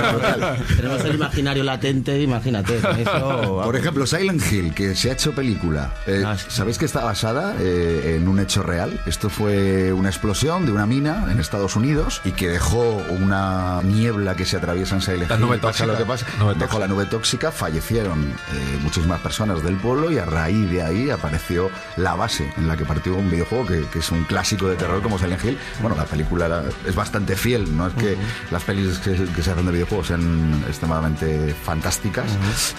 tenemos 0.76 1.04
el 1.04 1.14
imaginario 1.14 1.64
latente, 1.64 2.20
imagínate. 2.22 2.78
Eso, 2.78 3.60
Por 3.64 3.76
ejemplo, 3.76 4.06
Silent 4.06 4.42
Hill, 4.50 4.74
que 4.74 4.94
se 4.94 5.10
ha 5.10 5.12
hecho 5.14 5.32
película. 5.32 5.92
Eh, 6.06 6.22
Ah, 6.26 6.36
sí. 6.36 6.46
¿Sabéis 6.48 6.78
que 6.78 6.84
está 6.84 7.04
basada 7.04 7.54
eh, 7.60 8.16
en 8.16 8.28
un 8.28 8.38
hecho 8.40 8.62
real? 8.62 9.00
Esto 9.06 9.30
fue 9.30 9.92
una 9.92 10.08
explosión 10.08 10.66
de 10.66 10.72
una 10.72 10.86
mina 10.86 11.26
en 11.30 11.38
Estados 11.40 11.76
Unidos 11.76 12.20
y 12.24 12.32
que 12.32 12.48
dejó 12.48 13.02
una 13.08 13.80
niebla 13.82 14.34
que 14.36 14.44
se 14.44 14.56
atraviesa 14.56 14.94
en 14.96 15.02
Silent 15.02 15.30
La 15.30 15.36
Hill. 15.36 15.42
nube 15.42 15.58
Pasa 15.58 15.84
tóxica. 15.84 15.86
lo 15.86 15.96
que 15.98 16.04
pasa. 16.04 16.26
Nube 16.38 16.54
dejó 16.54 16.58
tóxica. 16.60 16.78
la 16.80 16.86
nube 16.88 17.06
tóxica, 17.06 17.52
fallecieron 17.52 18.20
eh, 18.22 18.78
muchísimas 18.82 19.20
personas 19.20 19.62
del 19.62 19.76
pueblo 19.76 20.10
y 20.10 20.18
a 20.18 20.24
raíz 20.24 20.70
de 20.70 20.82
ahí 20.82 21.10
apareció 21.10 21.70
la 21.96 22.14
base 22.14 22.52
en 22.58 22.68
la 22.68 22.76
que 22.76 22.84
partió 22.84 23.14
un 23.16 23.30
videojuego 23.30 23.66
que, 23.66 23.84
que 23.92 24.00
es 24.00 24.10
un 24.10 24.24
clásico 24.24 24.68
de 24.68 24.76
terror 24.76 25.00
como 25.02 25.18
Silent 25.18 25.44
Hill. 25.44 25.58
Bueno, 25.80 25.96
la 25.96 26.04
película 26.04 26.46
era- 26.46 26.64
es 26.86 26.94
bastante 26.94 27.36
fiel, 27.36 27.76
no 27.76 27.86
es 27.86 27.94
que 27.94 28.16
las 28.50 28.62
pelis 28.64 28.98
que, 28.98 29.12
que 29.34 29.42
se 29.42 29.50
hacen 29.52 29.66
de 29.66 29.72
videojuegos 29.72 30.08
sean 30.08 30.62
extremadamente 30.68 31.54
fantásticas, 31.64 32.26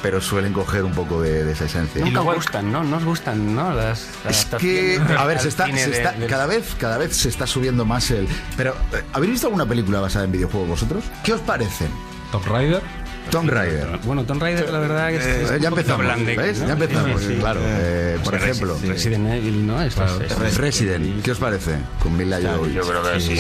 pero 0.02 0.22
suelen 0.22 0.54
coger 0.54 0.84
un 0.84 0.92
poco 0.94 1.22
de, 1.22 1.44
de 1.46 1.52
esa 1.52 1.66
esencia. 1.66 2.04
Nunca 2.04 2.20
gustan, 2.22 2.72
¿no? 2.72 2.84
Nos 2.84 3.04
gustan, 3.04 3.56
¿no? 3.56 3.74
Las, 3.74 4.08
las 4.26 4.40
Es 4.40 4.46
que, 4.60 5.00
a 5.18 5.26
ver, 5.26 5.40
se 5.40 5.50
está, 5.50 5.66
cine 5.66 5.84
se 5.84 5.90
de- 5.92 5.98
está- 5.98 6.12
del- 6.14 6.30
cada 6.30 6.46
vez, 6.46 6.76
cada 6.80 6.98
vez 6.98 7.16
se 7.16 7.30
está 7.30 7.48
subiendo 7.48 7.86
más 7.86 8.12
el. 8.12 8.28
Pero, 8.58 8.76
eh, 8.94 9.04
¿habéis 9.14 9.31
visto 9.34 9.48
alguna 9.48 9.66
película 9.66 10.00
basada 10.00 10.26
en 10.26 10.31
videojuegos 10.31 10.70
vosotros? 10.70 11.04
¿Qué 11.24 11.34
os 11.34 11.42
parecen? 11.42 11.90
Tomb 12.31 12.46
Raider. 12.46 12.81
Tomb 13.30 13.50
Raider. 13.50 13.88
Bueno, 14.04 14.24
Tomb 14.24 14.42
Raider, 14.42 14.70
la 14.72 14.80
verdad, 14.80 15.10
que 15.10 15.18
es, 15.18 15.26
es 15.26 15.52
Eh, 15.52 15.56
un 15.56 15.62
ya 15.62 15.68
empezamos, 15.70 16.06
blandengue, 16.06 16.36
¿ves? 16.44 16.60
¿no? 16.60 16.68
Ya 16.68 16.74
empezamos, 16.74 17.22
Sí, 17.22 17.36
claro. 17.40 17.60
eh, 17.64 18.18
por 18.24 18.34
Pues 18.38 18.44
ejemplo, 18.44 18.78
Resi- 18.78 18.88
Resident 18.88 19.28
Evil, 19.34 19.68
¿no? 19.68 19.81
Estas- 19.81 20.56
Resident, 20.58 21.22
¿qué 21.24 21.31
os 21.31 21.38
parece? 21.38 21.76
Con 22.02 22.18
Mila 22.18 22.40
Jovovich. 22.42 22.74
yo 22.74 22.81
creo 22.84 23.04
que 23.04 23.20
sí, 23.20 23.40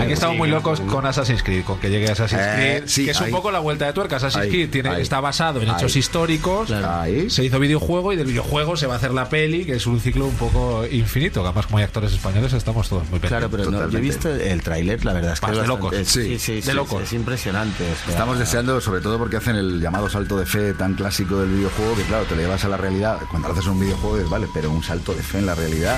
Aquí 0.00 0.12
estamos 0.12 0.36
muy 0.36 0.48
locos 0.48 0.80
con 0.80 1.06
Assassin's 1.06 1.42
Creed, 1.42 1.64
con 1.64 1.78
que 1.78 1.90
llegue 1.90 2.10
Assassin's 2.10 2.42
Eh, 2.42 2.52
Creed, 2.54 2.82
sí, 2.86 3.04
que 3.04 3.10
es 3.12 3.20
ahí. 3.20 3.26
un 3.30 3.36
poco 3.36 3.50
la 3.50 3.58
vuelta 3.60 3.86
de 3.86 3.92
tuerca. 3.92 4.16
Assassin's 4.16 4.44
Ahí, 4.44 4.50
Creed 4.50 4.70
tiene, 4.70 4.88
ahí. 4.90 5.02
está 5.02 5.20
basado 5.20 5.60
en 5.60 5.68
hechos 5.68 5.94
Ahí. 5.94 5.98
históricos. 6.00 6.70
Ahí. 6.70 7.30
Se 7.30 7.44
hizo 7.44 7.58
videojuego 7.58 8.12
y 8.12 8.16
del 8.16 8.26
videojuego 8.26 8.76
se 8.76 8.86
va 8.86 8.94
a 8.94 8.96
hacer 8.96 9.12
la 9.12 9.28
peli, 9.28 9.64
que 9.64 9.74
es 9.76 9.86
un 9.86 10.00
ciclo 10.00 10.26
un 10.26 10.34
poco 10.34 10.84
infinito. 10.90 11.40
Que 11.42 11.46
además, 11.48 11.66
como 11.66 11.78
hay 11.78 11.84
actores 11.84 12.12
españoles, 12.12 12.52
estamos 12.52 12.88
todos 12.88 13.08
muy 13.10 13.20
Claro, 13.20 13.48
pendientes. 13.48 13.68
pero 13.74 13.86
no, 13.86 13.90
yo 13.92 13.98
he 13.98 14.00
visto 14.00 14.28
el 14.34 14.62
tráiler, 14.62 15.04
la 15.04 15.12
verdad 15.12 15.32
es 15.34 15.40
que 15.40 15.50
es 15.50 15.56
de 15.58 15.66
locos. 15.66 15.94
Sí, 15.96 16.04
Sí, 16.04 16.38
sí, 16.38 16.54
de 16.56 16.62
sí, 16.62 16.72
locos. 16.72 17.02
Es 17.02 17.12
impresionante. 17.12 17.84
Estamos 18.08 18.38
deseando, 18.38 18.80
sobre 18.90 19.02
todo 19.02 19.18
porque 19.18 19.36
hacen 19.36 19.54
el 19.54 19.80
llamado 19.80 20.10
salto 20.10 20.36
de 20.36 20.44
fe 20.44 20.74
tan 20.74 20.94
clásico 20.94 21.38
del 21.38 21.48
videojuego, 21.50 21.94
que 21.94 22.02
claro, 22.02 22.24
te 22.24 22.34
lo 22.34 22.42
llevas 22.42 22.64
a 22.64 22.68
la 22.68 22.76
realidad. 22.76 23.20
Cuando 23.30 23.46
haces 23.46 23.68
un 23.68 23.78
videojuego, 23.78 24.16
dices, 24.16 24.28
vale, 24.28 24.48
pero 24.52 24.68
un 24.68 24.82
salto 24.82 25.14
de 25.14 25.22
fe 25.22 25.38
en 25.38 25.46
la 25.46 25.54
realidad, 25.54 25.96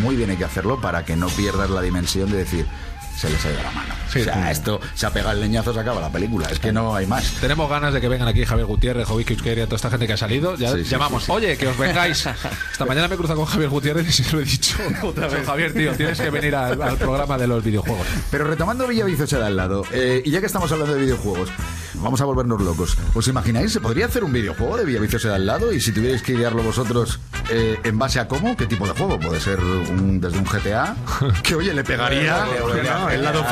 muy 0.00 0.16
bien 0.16 0.30
hay 0.30 0.38
que 0.38 0.46
hacerlo 0.46 0.80
para 0.80 1.04
que 1.04 1.16
no 1.16 1.28
pierdas 1.28 1.68
la 1.68 1.82
dimensión 1.82 2.30
de 2.30 2.38
decir, 2.38 2.66
se 3.14 3.28
les 3.28 3.44
ha 3.44 3.50
ido 3.50 3.62
la 3.62 3.70
mano. 3.72 3.94
Sí, 4.10 4.20
o 4.22 4.24
sea, 4.24 4.46
sí. 4.46 4.52
esto 4.52 4.80
se 4.94 5.04
ha 5.04 5.10
pegado 5.10 5.32
el 5.32 5.40
leñazo, 5.40 5.74
se 5.74 5.80
acaba 5.80 6.00
la 6.00 6.08
película. 6.10 6.48
Es 6.50 6.58
que 6.58 6.72
no 6.72 6.94
hay 6.94 7.06
más. 7.06 7.30
Tenemos 7.42 7.68
ganas 7.68 7.92
de 7.92 8.00
que 8.00 8.08
vengan 8.08 8.26
aquí 8.26 8.42
Javier 8.46 8.66
Gutiérrez, 8.66 9.06
Jovic 9.06 9.32
Euskera, 9.32 9.66
toda 9.66 9.76
esta 9.76 9.90
gente 9.90 10.06
que 10.06 10.14
ha 10.14 10.16
salido. 10.16 10.56
Ya 10.56 10.72
Sí, 10.72 10.84
llamamos, 10.84 11.28
oye, 11.28 11.58
que 11.58 11.66
os 11.66 11.76
vengáis. 11.76 12.24
Esta 12.72 12.86
mañana 12.86 13.06
me 13.06 13.16
he 13.16 13.18
cruzado 13.18 13.38
con 13.40 13.48
Javier 13.48 13.68
Gutiérrez 13.68 14.08
y 14.08 14.12
se 14.12 14.32
lo 14.32 14.40
he 14.40 14.44
dicho. 14.46 14.78
Otra 15.02 15.28
vez. 15.28 15.44
Javier, 15.44 15.74
tío, 15.74 15.92
tienes 15.92 16.18
que 16.18 16.30
venir 16.30 16.56
al, 16.56 16.80
al 16.80 16.96
programa 16.96 17.36
de 17.36 17.48
los 17.48 17.62
videojuegos. 17.62 18.06
Pero 18.30 18.44
retomando 18.44 18.88
Villaviciosa 18.88 19.38
de 19.38 19.44
al 19.44 19.56
lado, 19.56 19.84
eh, 19.92 20.22
y 20.24 20.30
ya 20.30 20.40
que 20.40 20.46
estamos 20.46 20.72
hablando 20.72 20.94
de 20.94 21.02
videojuegos, 21.02 21.50
vamos 22.00 22.20
a 22.20 22.24
volvernos 22.24 22.60
locos. 22.60 22.96
¿Os 23.14 23.28
imagináis? 23.28 23.72
¿Se 23.72 23.80
podría 23.80 24.06
hacer 24.06 24.24
un 24.24 24.32
videojuego 24.32 24.76
de 24.76 24.84
Villaviciosa 24.84 25.28
de 25.28 25.34
al 25.34 25.46
lado? 25.46 25.72
Y 25.72 25.80
si 25.80 25.92
tuvierais 25.92 26.22
que 26.22 26.32
idearlo 26.32 26.62
vosotros, 26.62 27.20
eh, 27.50 27.78
¿en 27.84 27.98
base 27.98 28.20
a 28.20 28.28
cómo? 28.28 28.56
¿Qué 28.56 28.66
tipo 28.66 28.86
de 28.86 28.92
juego? 28.92 29.18
Puede 29.18 29.40
ser 29.40 29.60
un, 29.60 30.20
desde 30.20 30.38
un 30.38 30.44
GTA, 30.44 30.96
que 31.42 31.54
oye, 31.54 31.74
le 31.74 31.84
pegaría 31.84 32.46
el 33.10 33.22
lado, 33.22 33.44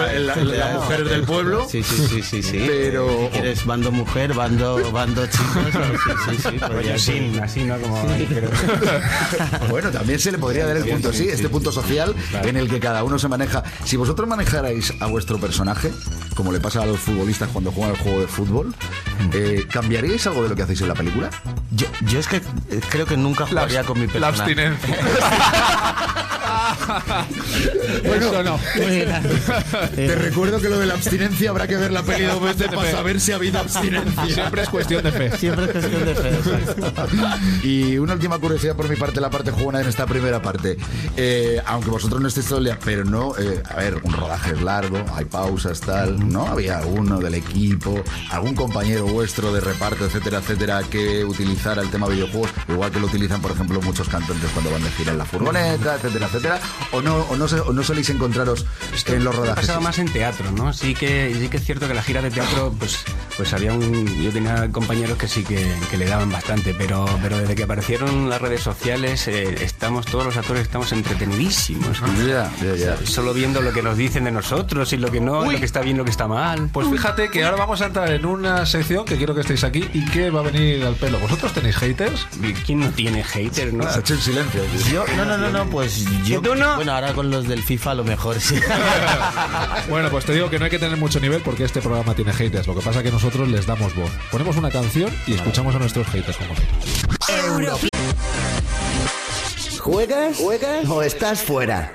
la, 0.44 0.70
mujer 0.74 1.04
del 1.08 1.22
pueblo. 1.22 1.66
Sí, 1.68 1.82
sí, 1.82 2.06
sí, 2.08 2.22
sí, 2.22 2.42
sí. 2.42 2.64
Pero- 2.66 3.28
¿Quieres 3.32 3.64
bando 3.64 3.90
mujer, 3.90 4.34
bando, 4.34 4.90
bando 4.92 5.26
chicos? 5.26 5.64
Sí, 6.26 6.36
sí, 6.36 6.58
sí. 6.58 6.98
sin, 6.98 7.40
así, 7.42 7.64
¿no? 7.64 7.78
Como, 7.78 8.02
Bueno, 9.70 9.90
también 9.90 10.18
se 10.18 10.32
le 10.32 10.38
podría 10.38 10.66
dar 10.66 10.76
el 10.76 10.84
punto 10.84 11.12
sí, 11.12 11.28
este 11.28 11.48
punto 11.48 11.72
social 11.72 12.14
en 12.42 12.56
el 12.56 12.68
que 12.68 12.80
cada 12.80 13.04
uno 13.04 13.18
se 13.18 13.28
maneja. 13.28 13.62
Si 13.84 13.96
vosotros 13.96 14.28
manejarais 14.28 14.92
a 15.00 15.06
vuestro 15.06 15.38
personaje, 15.38 15.92
como 16.38 16.52
le 16.52 16.60
pasa 16.60 16.84
a 16.84 16.86
los 16.86 17.00
futbolistas 17.00 17.48
cuando 17.52 17.72
juegan 17.72 17.96
el 17.96 18.00
juego 18.00 18.20
de 18.20 18.28
fútbol, 18.28 18.72
eh, 19.32 19.66
¿cambiaríais 19.68 20.24
algo 20.28 20.44
de 20.44 20.50
lo 20.50 20.54
que 20.54 20.62
hacéis 20.62 20.80
en 20.82 20.86
la 20.88 20.94
película? 20.94 21.30
Yo, 21.72 21.88
yo 22.06 22.20
es 22.20 22.28
que 22.28 22.36
eh, 22.36 22.80
creo 22.90 23.06
que 23.06 23.16
nunca 23.16 23.44
jugaría 23.44 23.82
con 23.82 23.98
mi 23.98 24.06
La 24.06 24.30
personaje. 24.30 24.66
abstinencia. 24.68 24.96
Bueno, 28.04 28.42
no. 28.42 28.58
Te 29.94 30.14
recuerdo 30.14 30.60
que 30.60 30.68
lo 30.68 30.78
de 30.78 30.86
la 30.86 30.94
abstinencia 30.94 31.50
habrá 31.50 31.66
que 31.66 31.76
ver 31.76 31.90
la 31.90 32.02
peli 32.02 32.24
dos 32.24 32.40
veces 32.40 32.68
para 32.68 32.90
saber 32.90 33.20
si 33.20 33.32
ha 33.32 33.36
habido 33.36 33.58
abstinencia. 33.58 34.24
Siempre 34.26 34.62
es 34.62 34.68
cuestión 34.68 35.02
de 35.02 35.12
fe. 35.12 35.36
Siempre 35.36 35.64
es 35.66 35.72
cuestión 35.72 36.04
de 36.04 36.14
fe. 36.14 36.28
exacto. 36.28 37.08
Y 37.62 37.98
una 37.98 38.14
última 38.14 38.38
curiosidad 38.38 38.76
por 38.76 38.88
mi 38.88 38.96
parte, 38.96 39.20
la 39.20 39.30
parte 39.30 39.50
jugona 39.50 39.80
en 39.80 39.88
esta 39.88 40.06
primera 40.06 40.40
parte. 40.40 40.76
Eh, 41.16 41.60
aunque 41.66 41.90
vosotros 41.90 42.20
no 42.20 42.28
estéis 42.28 42.46
todo 42.46 42.58
el 42.58 42.64
día, 42.64 42.78
pero 42.84 43.04
no, 43.04 43.36
eh, 43.38 43.62
a 43.68 43.76
ver, 43.76 44.00
un 44.02 44.12
rodaje 44.12 44.52
es 44.52 44.62
largo, 44.62 45.04
hay 45.14 45.24
pausas, 45.24 45.80
tal, 45.80 46.28
¿no? 46.28 46.46
Había 46.46 46.78
alguno 46.78 47.18
del 47.18 47.34
equipo, 47.34 48.02
algún 48.30 48.54
compañero 48.54 49.06
vuestro 49.06 49.52
de 49.52 49.60
reparto, 49.60 50.06
etcétera, 50.06 50.38
etcétera, 50.38 50.82
que 50.90 51.24
utilizara 51.24 51.82
el 51.82 51.90
tema 51.90 52.08
videojuegos, 52.08 52.50
igual 52.68 52.90
que 52.90 53.00
lo 53.00 53.06
utilizan, 53.06 53.40
por 53.40 53.52
ejemplo, 53.52 53.80
muchos 53.82 54.08
cantantes 54.08 54.50
cuando 54.52 54.70
van 54.70 54.82
de 54.82 54.90
gira 54.90 55.12
en 55.12 55.18
la 55.18 55.24
furgoneta, 55.24 55.96
etcétera, 55.96 56.26
etcétera, 56.26 56.60
o 56.92 57.02
no, 57.02 57.16
o 57.16 57.36
no, 57.36 57.44
o 57.44 57.72
no 57.72 57.82
soléis 57.82 58.10
encontraros 58.10 58.66
en 59.06 59.24
los 59.24 59.34
Ha 59.34 59.38
rodajes. 59.38 59.66
pasado 59.66 59.80
más 59.80 59.98
en 59.98 60.12
teatro, 60.12 60.50
¿no? 60.52 60.72
Sí 60.72 60.94
que, 60.94 61.34
sí 61.38 61.48
que 61.48 61.56
es 61.58 61.64
cierto 61.64 61.88
que 61.88 61.94
la 61.94 62.02
gira 62.02 62.22
de 62.22 62.30
teatro, 62.30 62.74
pues, 62.78 63.04
pues 63.36 63.52
había 63.52 63.72
un. 63.72 64.06
Yo 64.22 64.30
tenía 64.30 64.70
compañeros 64.70 65.18
que 65.18 65.28
sí 65.28 65.44
que, 65.44 65.74
que 65.90 65.96
le 65.96 66.06
daban 66.06 66.30
bastante, 66.30 66.74
pero, 66.74 67.06
pero 67.22 67.38
desde 67.38 67.54
que 67.54 67.62
aparecieron 67.64 68.28
las 68.28 68.40
redes 68.40 68.60
sociales, 68.62 69.26
eh, 69.28 69.56
estamos, 69.62 70.06
todos 70.06 70.24
los 70.24 70.36
actores 70.36 70.62
estamos 70.62 70.92
entretenidísimos. 70.92 71.98
Ya, 72.26 72.50
ya, 72.62 72.74
ya. 72.76 72.96
Solo 73.06 73.32
viendo 73.34 73.60
lo 73.60 73.72
que 73.72 73.82
nos 73.82 73.96
dicen 73.96 74.24
de 74.24 74.30
nosotros 74.32 74.92
y 74.92 74.96
lo 74.96 75.10
que 75.10 75.20
no, 75.20 75.50
lo 75.50 75.58
que 75.58 75.64
está 75.64 75.80
bien, 75.80 75.96
lo 75.96 76.04
que 76.04 76.10
está 76.10 76.26
mal. 76.28 76.68
Pues 76.72 76.88
fíjate 76.88 77.28
que 77.30 77.44
ahora 77.44 77.56
vamos 77.56 77.80
a 77.80 77.86
entrar 77.86 78.10
en 78.10 78.24
una 78.26 78.66
sección 78.66 79.04
que 79.04 79.16
quiero 79.16 79.34
que 79.34 79.40
estéis 79.42 79.64
aquí 79.64 79.88
y 79.92 80.04
que 80.06 80.30
va 80.30 80.40
a 80.40 80.42
venir 80.44 80.84
al 80.84 80.94
pelo. 80.94 81.18
¿Vosotros 81.18 81.52
tenéis 81.52 81.76
haters? 81.76 82.26
¿Quién 82.66 82.80
no 82.80 82.90
tiene 82.90 83.22
haters, 83.24 83.72
no? 83.72 83.84
Se 83.90 83.98
ha 83.98 84.00
hecho 84.00 84.14
en 84.14 84.20
silencio. 84.20 84.62
Yo, 84.92 85.04
no, 85.16 85.24
no, 85.24 85.36
no, 85.38 85.50
no, 85.50 85.66
pues 85.70 86.04
yo. 86.24 86.40
Bueno, 86.76 86.92
ahora 86.92 87.12
con 87.12 87.30
los 87.30 87.46
del 87.46 87.62
FIFA 87.62 87.90
a 87.90 87.94
lo 87.94 88.04
mejor 88.04 88.40
sí. 88.40 88.56
Bueno, 89.88 90.10
pues 90.10 90.24
te 90.24 90.32
digo 90.32 90.50
que 90.50 90.58
no 90.58 90.64
hay 90.66 90.70
que 90.70 90.78
tener 90.78 90.96
mucho 90.96 91.20
nivel 91.20 91.42
porque 91.42 91.64
este 91.64 91.80
programa 91.80 92.14
tiene 92.14 92.32
haters. 92.32 92.66
Lo 92.66 92.74
que 92.74 92.82
pasa 92.82 92.98
es 93.00 93.04
que 93.04 93.12
nosotros 93.12 93.48
les 93.48 93.66
damos 93.66 93.94
voz. 93.94 94.10
Ponemos 94.30 94.56
una 94.56 94.70
canción 94.70 95.10
y 95.26 95.34
escuchamos 95.34 95.74
a 95.74 95.78
nuestros 95.78 96.06
haters 96.08 96.36
como. 96.36 96.54
¿Juegas? 99.78 100.36
¿Juegas? 100.36 100.88
¿O 100.88 101.02
estás 101.02 101.42
fuera? 101.42 101.92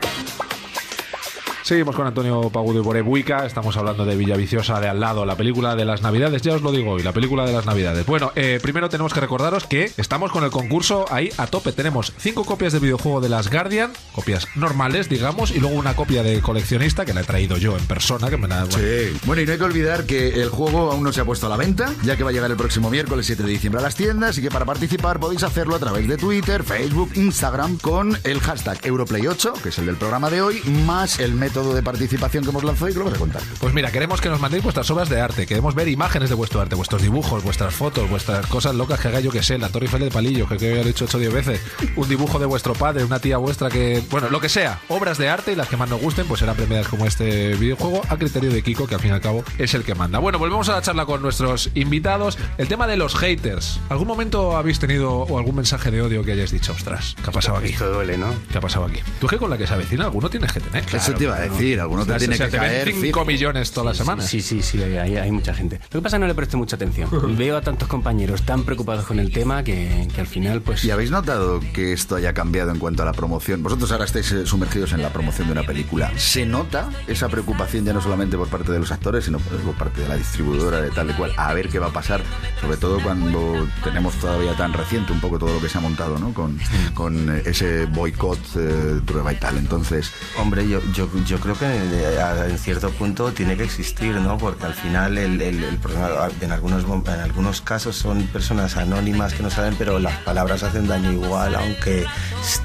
Seguimos 1.64 1.96
con 1.96 2.06
Antonio 2.06 2.50
Pagudo 2.50 2.80
y 2.82 2.84
Borebuica. 2.84 3.46
Estamos 3.46 3.78
hablando 3.78 4.04
de 4.04 4.18
Villaviciosa 4.18 4.82
de 4.82 4.90
al 4.90 5.00
lado, 5.00 5.26
la 5.26 5.38
película 5.38 5.78
de 5.78 5.86
las 5.86 6.02
Navidades. 6.02 6.42
Ya 6.42 6.56
os 6.56 6.62
lo 6.62 6.74
digo 6.74 6.92
hoy, 6.92 7.04
la 7.04 7.14
película 7.14 7.46
de 7.46 7.54
las 7.54 7.66
Navidades. 7.66 8.06
Bueno, 8.06 8.34
eh, 8.36 8.60
primero 8.62 8.90
tenemos 8.90 9.14
que 9.14 9.22
recordaros 9.22 9.66
que 9.66 9.90
estamos 9.96 10.34
con 10.34 10.44
el 10.44 10.52
concurso 10.52 11.06
ahí 11.10 11.30
a 11.38 11.48
tope. 11.48 11.72
Tenemos 11.72 12.12
cinco 12.18 12.44
copias 12.44 12.74
de 12.74 12.80
videojuego 12.80 13.22
de 13.22 13.30
las 13.30 13.50
Guardian, 13.50 13.94
copias 14.12 14.46
normales, 14.56 15.08
digamos, 15.08 15.52
y 15.52 15.62
luego 15.62 15.78
una 15.78 15.96
copia 15.96 16.22
de 16.22 16.42
coleccionista 16.42 17.06
que 17.06 17.14
la 17.14 17.22
he 17.22 17.24
traído 17.24 17.56
yo 17.56 17.78
en 17.78 17.86
persona, 17.88 18.30
que 18.30 18.36
me 18.36 18.50
la. 18.50 18.66
Bueno, 18.66 18.78
Sí. 18.78 19.18
Bueno, 19.26 19.42
y 19.42 19.46
no 19.46 19.54
hay 19.54 19.58
que 19.58 19.64
olvidar 19.64 20.06
que 20.06 20.42
el 20.42 20.50
juego 20.50 20.92
aún 20.92 21.04
no 21.04 21.14
se 21.14 21.22
ha 21.22 21.26
puesto 21.26 21.46
a 21.46 21.50
la 21.50 21.56
venta, 21.56 21.94
ya 22.04 22.18
que 22.18 22.26
va 22.26 22.32
a 22.32 22.34
llegar 22.34 22.52
el 22.52 22.58
próximo 22.58 22.90
miércoles 22.90 23.26
7 23.26 23.42
de 23.42 23.50
diciembre 23.50 23.80
a 23.80 23.84
las 23.84 23.96
tiendas 23.96 24.38
y 24.38 24.42
que 24.42 24.52
para 24.52 24.66
participar 24.66 25.18
podéis 25.18 25.44
hacerlo 25.44 25.76
a 25.76 25.80
través 25.80 26.10
de 26.10 26.18
Twitter, 26.18 26.62
Facebook, 26.64 27.12
Instagram 27.16 27.78
con 27.78 28.18
el 28.26 28.42
hashtag 28.42 28.82
Europlay8, 28.82 29.62
que 29.62 29.70
es 29.70 29.78
el 29.78 29.86
del 29.86 29.96
programa 29.96 30.30
de 30.30 30.42
hoy, 30.42 30.62
más 30.86 31.20
el 31.20 31.36
método 31.36 31.53
de 31.62 31.84
participación 31.84 32.44
que 32.44 32.50
hemos 32.50 32.64
lanzado 32.64 32.90
y 32.90 32.94
que 32.94 33.00
lo 33.00 33.06
vas 33.06 33.14
a 33.14 33.20
contar. 33.20 33.42
Pues 33.60 33.74
mira, 33.74 33.92
queremos 33.92 34.22
que 34.22 34.30
nos 34.30 34.40
mandéis 34.40 34.64
vuestras 34.64 34.90
obras 34.90 35.10
de 35.10 35.22
arte, 35.22 35.46
queremos 35.46 35.76
ver 35.76 35.88
imágenes 35.88 36.30
de 36.30 36.36
vuestro 36.36 36.62
arte, 36.62 36.76
vuestros 36.76 37.02
dibujos, 37.02 37.44
vuestras 37.44 37.74
fotos, 37.74 38.10
vuestras 38.10 38.48
cosas 38.48 38.76
locas 38.76 39.00
que 39.00 39.10
haga 39.10 39.20
yo 39.20 39.32
que 39.32 39.44
sé, 39.44 39.58
la 39.58 39.70
Torre 39.70 39.86
Eiffel 39.86 40.02
de 40.02 40.12
Palillo, 40.12 40.48
que 40.48 40.58
creo 40.58 40.76
que 40.76 40.82
he 40.82 40.84
dicho 40.86 41.06
8 41.06 41.18
o 41.18 41.20
10 41.20 41.34
veces, 41.34 41.62
un 41.96 42.10
dibujo 42.10 42.40
de 42.40 42.46
vuestro 42.46 42.74
padre, 42.74 43.04
una 43.04 43.20
tía 43.20 43.38
vuestra 43.38 43.70
que, 43.70 44.04
bueno, 44.10 44.30
lo 44.30 44.40
que 44.40 44.50
sea, 44.50 44.80
obras 44.88 45.18
de 45.18 45.30
arte 45.30 45.52
y 45.52 45.56
las 45.56 45.68
que 45.68 45.78
más 45.78 45.90
nos 45.90 46.02
gusten, 46.02 46.26
pues 46.28 46.40
serán 46.40 46.56
premiadas 46.56 46.88
como 46.88 47.06
este 47.06 47.56
videojuego 47.56 48.02
a 48.10 48.18
criterio 48.18 48.52
de 48.52 48.64
Kiko, 48.64 48.88
que 48.88 48.96
al 48.96 49.02
fin 49.02 49.12
y 49.12 49.14
al 49.14 49.22
cabo 49.22 49.44
es 49.58 49.74
el 49.74 49.84
que 49.84 49.96
manda. 49.96 50.20
Bueno, 50.20 50.40
volvemos 50.40 50.70
a 50.70 50.74
la 50.74 50.82
charla 50.82 51.06
con 51.06 51.22
nuestros 51.22 51.70
invitados. 51.76 52.38
El 52.58 52.68
tema 52.68 52.88
de 52.88 52.98
los 52.98 53.16
haters. 53.16 53.80
¿Algún 53.90 54.08
momento 54.08 54.58
habéis 54.58 54.80
tenido 54.80 55.12
o 55.12 55.38
algún 55.38 55.56
mensaje 55.56 55.92
de 55.92 56.02
odio 56.02 56.24
que 56.24 56.32
hayáis 56.32 56.52
dicho, 56.52 56.74
ostras, 56.74 57.16
¿qué 57.22 57.30
ha 57.30 57.34
pasado 57.34 57.58
aquí? 57.58 57.70
Esto 57.70 57.92
duele, 57.92 58.18
¿no? 58.18 58.34
¿Qué 58.52 58.58
ha 58.58 58.62
pasado 58.62 58.86
aquí? 58.86 59.00
Tú 59.20 59.28
que 59.28 59.38
con 59.38 59.50
la 59.50 59.58
que 59.58 59.68
se 59.68 59.74
avecina, 59.74 60.06
alguno 60.06 60.30
tienes 60.30 60.52
que 60.52 60.60
tener. 60.60 60.84
Eso 60.94 61.14
te 61.14 61.24
iba 61.24 61.36
a 61.36 61.43
decir, 61.44 61.80
alguno 61.80 62.06
te 62.06 62.18
tiene 62.18 62.38
que 62.38 62.50
caer. 62.50 62.88
5 62.88 63.02
fijo. 63.02 63.26
millones 63.26 63.72
todas 63.72 63.88
las 63.88 63.98
semanas. 63.98 64.28
Sí, 64.28 64.42
sí, 64.42 64.62
sí, 64.62 64.82
hay, 64.82 65.32
mucha 65.32 65.54
gente. 65.54 65.80
Lo 65.92 66.00
que 66.00 66.02
pasa 66.02 66.16
es 66.16 66.20
que 66.20 66.20
no 66.20 66.28
le 66.28 66.36
presto 66.36 66.58
mucha 66.58 66.76
atención. 66.76 67.10
Veo 67.38 67.58
a 67.58 67.62
tantos 67.62 67.88
compañeros 67.88 68.44
tan 68.44 68.64
preocupados 68.64 69.06
con 69.06 69.20
el 69.20 69.32
tema 69.32 69.64
que, 69.64 70.08
al 70.18 70.28
final, 70.28 70.62
pues... 70.62 70.84
¿Y 70.84 70.92
habéis 70.92 71.12
notado 71.12 71.60
que 71.74 71.94
esto 71.94 72.16
haya 72.16 72.34
cambiado 72.34 72.72
en 72.72 72.80
cuanto 72.80 73.04
a 73.04 73.06
la 73.06 73.14
promoción? 73.14 73.64
Vosotros 73.64 73.92
ahora 73.92 74.06
estáis 74.06 74.32
eh, 74.32 74.46
sumergidos 74.46 74.94
en 74.94 75.02
la 75.02 75.12
promoción 75.12 75.48
de 75.48 75.54
una 75.54 75.64
película. 75.64 76.12
¿Se 76.18 76.46
nota 76.46 76.90
esa 77.08 77.30
preocupación 77.30 77.86
ya 77.86 77.94
no 77.94 78.02
solamente 78.02 78.38
por 78.38 78.48
parte 78.48 78.72
de 78.72 78.80
los 78.80 78.92
actores, 78.92 79.26
sino 79.26 79.40
por 79.40 79.74
parte 79.76 80.02
de 80.02 80.10
la 80.10 80.16
distribuidora, 80.16 80.82
de 80.82 80.90
tal 80.92 81.10
y 81.10 81.14
cual? 81.14 81.32
A 81.38 81.54
ver 81.54 81.70
qué 81.70 81.80
va 81.80 81.88
a 81.88 81.94
pasar, 81.94 82.22
sobre 82.62 82.78
todo 82.78 83.02
cuando 83.02 83.68
tenemos 83.84 84.16
todavía 84.16 84.56
tan 84.56 84.74
reciente 84.74 85.14
un 85.14 85.20
poco 85.20 85.40
todo 85.40 85.54
lo 85.54 85.62
que 85.62 85.70
se 85.70 85.78
ha 85.78 85.82
montado, 85.82 86.18
¿no? 86.20 86.34
Con, 86.34 86.60
con 86.94 87.30
ese 87.46 87.86
boicot 87.86 88.40
eh, 88.58 89.02
prueba 89.06 89.34
y 89.34 89.36
tal. 89.36 89.58
Entonces, 89.58 90.12
Hombre, 90.38 90.68
yo, 90.68 90.82
yo, 90.94 91.08
yo 91.26 91.33
creo 91.40 91.58
que 91.58 91.66
eh, 91.66 92.18
en 92.50 92.58
cierto 92.58 92.90
punto 92.92 93.32
tiene 93.32 93.56
que 93.58 93.64
existir, 93.64 94.16
¿no? 94.16 94.38
Porque 94.38 94.66
al 94.66 94.74
final 94.74 95.18
el, 95.18 95.42
el- 95.42 95.64
el 95.64 95.78
problema, 95.78 96.10
en 96.42 96.52
algunos, 96.52 96.84
en 96.84 97.20
algunos 97.22 97.62
casos 97.62 97.96
son 97.96 98.24
personas 98.28 98.78
anónimas 98.78 99.34
que 99.34 99.44
no 99.44 99.50
saben, 99.50 99.76
pero 99.78 100.00
las 100.00 100.18
palabras 100.20 100.64
hacen 100.64 100.88
daño 100.88 101.12
igual, 101.12 101.56
aunque 101.56 102.06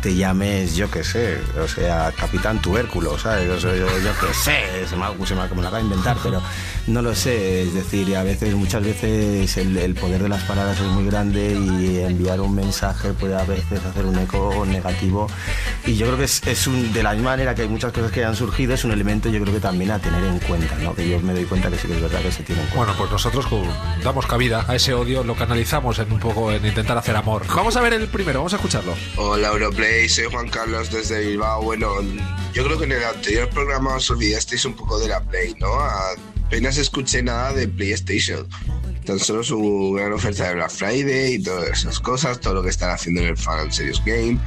te 0.02 0.14
llames, 0.14 0.74
yo 0.76 0.90
qué 0.90 1.04
sé, 1.04 1.38
o 1.62 1.68
sea, 1.68 2.12
Capitán 2.18 2.60
Tubérculo, 2.60 3.18
¿sabes? 3.18 3.46
Yo, 3.62 3.74
yo, 3.74 3.86
yo 3.86 4.10
qué 4.20 4.34
sé, 4.34 4.86
se 4.88 4.96
me, 4.96 5.06
se 5.26 5.34
me, 5.34 5.42
me 5.48 5.62
lo 5.62 5.68
acabo 5.68 5.76
de 5.76 5.82
inventar, 5.82 6.16
pero 6.22 6.42
no 6.86 7.02
lo 7.02 7.14
sé, 7.14 7.62
es 7.62 7.74
decir, 7.74 8.16
a 8.16 8.22
veces, 8.22 8.54
muchas 8.54 8.82
veces 8.82 9.56
el, 9.56 9.76
el 9.76 9.94
poder 9.94 10.22
de 10.22 10.28
las 10.28 10.42
palabras 10.44 10.78
es 10.80 10.86
muy 10.86 11.04
grande 11.06 11.52
y 11.58 11.98
enviar 12.00 12.40
un 12.40 12.54
mensaje 12.54 13.12
puede 13.12 13.36
a 13.36 13.44
veces 13.44 13.84
hacer 13.84 14.04
un 14.06 14.18
eco 14.18 14.64
negativo 14.66 15.26
y 15.86 15.96
yo 15.96 16.06
creo 16.06 16.18
que 16.18 16.24
es, 16.24 16.42
es 16.46 16.66
un, 16.66 16.92
de 16.92 17.02
la 17.02 17.12
misma 17.12 17.30
manera 17.30 17.54
que 17.54 17.62
hay 17.62 17.68
muchas 17.68 17.92
cosas 17.92 18.10
que 18.10 18.24
han 18.24 18.34
surgido, 18.36 18.57
es 18.64 18.84
un 18.84 18.90
elemento 18.90 19.28
yo 19.28 19.40
creo 19.40 19.54
que 19.54 19.60
también 19.60 19.90
a 19.90 19.98
tener 19.98 20.22
en 20.24 20.38
cuenta, 20.40 20.74
¿no? 20.76 20.94
Que 20.94 21.08
yo 21.08 21.20
me 21.20 21.32
doy 21.32 21.44
cuenta 21.44 21.70
que 21.70 21.78
sí 21.78 21.86
que 21.86 21.94
es 21.94 22.02
verdad 22.02 22.20
que 22.20 22.32
se 22.32 22.42
tiene 22.42 22.62
en 22.62 22.68
cuenta. 22.68 22.92
Bueno, 22.92 22.94
pues 22.98 23.10
nosotros 23.10 23.46
damos 24.02 24.26
cabida 24.26 24.64
a 24.68 24.74
ese 24.74 24.94
odio, 24.94 25.22
lo 25.24 25.34
canalizamos 25.34 25.98
en 25.98 26.12
un 26.12 26.18
poco 26.18 26.52
en 26.52 26.64
intentar 26.66 26.98
hacer 26.98 27.16
amor. 27.16 27.46
Vamos 27.54 27.76
a 27.76 27.80
ver 27.80 27.94
el 27.94 28.08
primero, 28.08 28.40
vamos 28.40 28.52
a 28.52 28.56
escucharlo. 28.56 28.94
Hola 29.16 29.48
Europlay, 29.48 30.08
soy 30.08 30.26
Juan 30.30 30.48
Carlos 30.48 30.90
desde 30.90 31.20
Bilbao. 31.26 31.62
Bueno, 31.62 31.88
yo 32.52 32.64
creo 32.64 32.78
que 32.78 32.84
en 32.84 32.92
el 32.92 33.04
anterior 33.04 33.48
programa 33.48 33.96
os 33.96 34.10
olvidasteis 34.10 34.64
un 34.64 34.74
poco 34.74 34.98
de 34.98 35.08
la 35.08 35.20
Play, 35.20 35.54
¿no? 35.60 35.68
Apenas 36.46 36.78
escuché 36.78 37.22
nada 37.22 37.52
de 37.52 37.68
PlayStation. 37.68 38.48
Tan 39.08 39.18
solo 39.18 39.42
su 39.42 39.94
gran 39.96 40.12
oferta 40.12 40.46
de 40.48 40.56
Black 40.56 40.70
Friday 40.70 41.36
y 41.36 41.42
todas 41.42 41.70
esas 41.70 41.98
cosas, 41.98 42.38
todo 42.40 42.52
lo 42.52 42.62
que 42.62 42.68
están 42.68 42.90
haciendo 42.90 43.22
en 43.22 43.28
el 43.28 43.38
Fan 43.38 43.60
and 43.60 43.70
Serious 43.70 44.02
Game, 44.04 44.38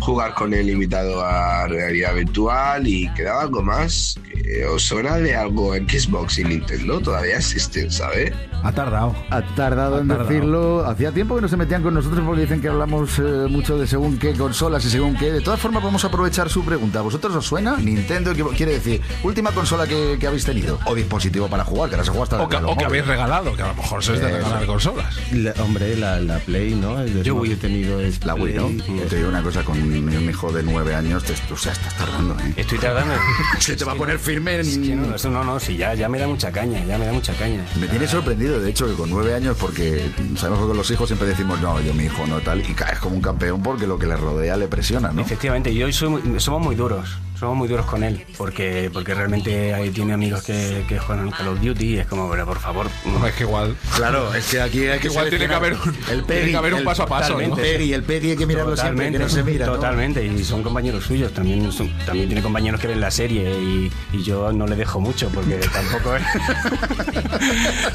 jugar 0.00 0.32
con 0.32 0.54
el 0.54 0.70
invitado 0.70 1.22
a 1.22 1.68
realidad 1.68 2.14
virtual 2.14 2.88
y 2.88 3.12
quedaba 3.12 3.42
algo 3.42 3.60
más. 3.60 4.18
Que 4.46 4.64
¿Os 4.66 4.82
suena 4.82 5.16
de 5.16 5.34
algo 5.34 5.74
en 5.74 5.88
Xbox 5.88 6.38
y 6.38 6.44
Nintendo? 6.44 7.00
Todavía 7.00 7.36
existen, 7.36 7.90
¿sabes? 7.90 8.32
Ha 8.62 8.72
tardado. 8.72 9.14
Ha 9.30 9.42
tardado 9.54 10.00
en 10.00 10.08
tardado. 10.08 10.28
decirlo. 10.28 10.86
Hacía 10.86 11.12
tiempo 11.12 11.36
que 11.36 11.42
no 11.42 11.48
se 11.48 11.56
metían 11.56 11.82
con 11.82 11.94
nosotros 11.94 12.22
porque 12.24 12.42
dicen 12.42 12.60
que 12.60 12.68
hablamos 12.68 13.18
eh, 13.18 13.22
mucho 13.48 13.78
de 13.78 13.86
según 13.86 14.18
qué 14.18 14.32
consolas 14.34 14.84
y 14.84 14.90
según 14.90 15.16
qué. 15.16 15.30
De 15.32 15.40
todas 15.40 15.60
formas, 15.60 15.82
vamos 15.82 16.04
a 16.04 16.08
aprovechar 16.08 16.48
su 16.48 16.64
pregunta. 16.64 17.00
¿A 17.00 17.02
vosotros 17.02 17.34
os 17.36 17.46
suena? 17.46 17.76
Nintendo 17.76 18.34
¿qué 18.34 18.42
quiere 18.56 18.72
decir 18.72 19.00
última 19.22 19.50
consola 19.52 19.86
que, 19.86 20.16
que 20.18 20.26
habéis 20.26 20.44
tenido. 20.44 20.78
O 20.86 20.94
dispositivo 20.94 21.48
para 21.48 21.64
jugar, 21.64 21.88
que 21.90 21.96
ahora 21.96 22.04
se 22.04 22.10
juega 22.10 22.24
hasta 22.24 22.42
O 22.42 22.48
que, 22.48 22.56
o 22.56 22.76
que 22.76 22.84
habéis 22.84 23.06
regalado, 23.06 23.54
que 23.54 23.62
a 23.62 23.68
lo 23.68 23.74
mejor 23.74 24.02
sois 24.02 24.20
de 24.20 24.26
Eso. 24.28 24.36
regalar 24.36 24.66
consolas. 24.66 25.16
La- 25.32 25.54
hombre, 25.62 25.96
la, 25.96 26.20
la 26.20 26.38
Play, 26.38 26.74
¿no? 26.74 27.00
El 27.00 27.22
Yo 27.22 27.34
Wii. 27.36 27.52
he 27.52 27.56
tenido 27.56 28.00
es 28.00 28.24
La 28.24 28.34
Wii, 28.34 28.54
¿no? 28.54 28.66
Play, 28.68 29.00
Te 29.08 29.16
digo 29.16 29.28
una 29.28 29.42
cosa, 29.42 29.62
con 29.64 29.80
un 29.80 30.28
hijo 30.30 30.50
de 30.52 30.62
nueve 30.62 30.94
años, 30.94 31.22
te, 31.24 31.34
o 31.52 31.56
sea, 31.56 31.72
estás 31.72 31.94
tardando, 31.96 32.34
¿eh? 32.40 32.54
Estoy 32.56 32.78
tardando. 32.78 33.14
Se 33.60 33.76
te 33.76 33.84
va 33.84 33.92
a 33.92 33.96
poner 33.96 34.18
firme 34.18 34.35
en... 34.36 34.60
Es 34.60 34.78
que 34.78 34.94
no, 34.94 35.14
eso 35.14 35.30
no, 35.30 35.44
no, 35.44 35.58
sí, 35.60 35.76
ya, 35.76 35.94
ya 35.94 36.08
me 36.08 36.18
da 36.18 36.26
mucha 36.26 36.50
caña, 36.52 36.84
ya 36.84 36.98
me 36.98 37.06
da 37.06 37.12
mucha 37.12 37.32
caña. 37.34 37.64
Me 37.80 37.86
tiene 37.88 38.06
sorprendido, 38.06 38.60
de 38.60 38.70
hecho, 38.70 38.86
que 38.86 38.94
con 38.94 39.10
nueve 39.10 39.34
años, 39.34 39.56
porque 39.60 40.10
sabemos 40.36 40.60
que 40.62 40.66
con 40.68 40.76
los 40.76 40.90
hijos 40.90 41.08
siempre 41.08 41.28
decimos, 41.28 41.60
no, 41.60 41.80
yo 41.80 41.92
mi 41.94 42.04
hijo 42.04 42.26
no 42.26 42.40
tal, 42.40 42.60
y 42.60 42.74
caes 42.74 42.98
como 42.98 43.16
un 43.16 43.22
campeón 43.22 43.62
porque 43.62 43.86
lo 43.86 43.98
que 43.98 44.06
le 44.06 44.16
rodea 44.16 44.56
le 44.56 44.68
presiona, 44.68 45.12
¿no? 45.12 45.22
Efectivamente, 45.22 45.74
yo 45.74 45.90
soy 45.92 46.08
muy- 46.08 46.40
somos 46.40 46.62
muy 46.62 46.74
duros, 46.74 47.18
somos 47.38 47.56
muy 47.56 47.68
duros 47.68 47.86
con 47.86 48.02
él, 48.04 48.24
porque, 48.36 48.90
porque 48.92 49.14
realmente 49.14 49.74
ahí 49.74 49.90
tiene 49.90 50.12
amigos 50.14 50.42
que, 50.42 50.84
que 50.88 50.98
juegan 50.98 51.26
al 51.28 51.34
Call 51.34 51.48
of 51.48 51.60
Duty 51.60 51.94
y 51.94 51.98
es 51.98 52.06
como, 52.06 52.30
pero 52.30 52.46
por 52.46 52.58
favor, 52.58 52.88
No, 53.04 53.26
es 53.26 53.34
que 53.34 53.44
igual. 53.44 53.76
Claro, 53.96 54.34
es 54.34 54.46
que 54.50 54.60
aquí 54.60 54.86
hay 54.86 54.98
que 54.98 55.08
Igual 55.08 55.28
tiene 55.30 55.46
que 55.48 55.54
haber 55.54 55.72
un- 55.74 55.80
el 56.10 56.22
tiene 56.22 56.22
Peggy, 56.24 56.50
que 56.50 56.56
haber 56.56 56.72
un 56.74 56.78
el- 56.80 56.84
paso 56.84 57.02
a 57.02 57.06
paso, 57.06 57.32
totalmente. 57.34 57.60
¿no? 57.60 57.66
El 57.66 57.72
Peggy, 57.76 57.92
el 57.94 58.02
Peggy 58.02 58.30
hay 58.30 58.36
que 58.36 58.46
mirarlo 58.46 58.76
siempre, 58.76 59.12
que 59.12 59.18
no 59.18 59.28
se 59.28 59.42
mira, 59.42 59.66
¿no? 59.66 59.72
totalmente, 59.74 60.24
y 60.24 60.44
son 60.44 60.62
compañeros 60.62 61.04
suyos, 61.04 61.32
también 61.32 61.70
son- 61.72 61.90
también 62.06 62.26
tiene 62.28 62.42
compañeros 62.42 62.80
que 62.80 62.86
ven 62.88 63.00
la 63.00 63.10
serie 63.10 63.50
y, 63.58 63.90
y 64.12 64.22
yo 64.22 64.52
no 64.52 64.66
le 64.66 64.76
dejo 64.76 65.00
mucho 65.00 65.28
porque 65.30 65.56
tampoco 65.72 66.16
es... 66.16 66.22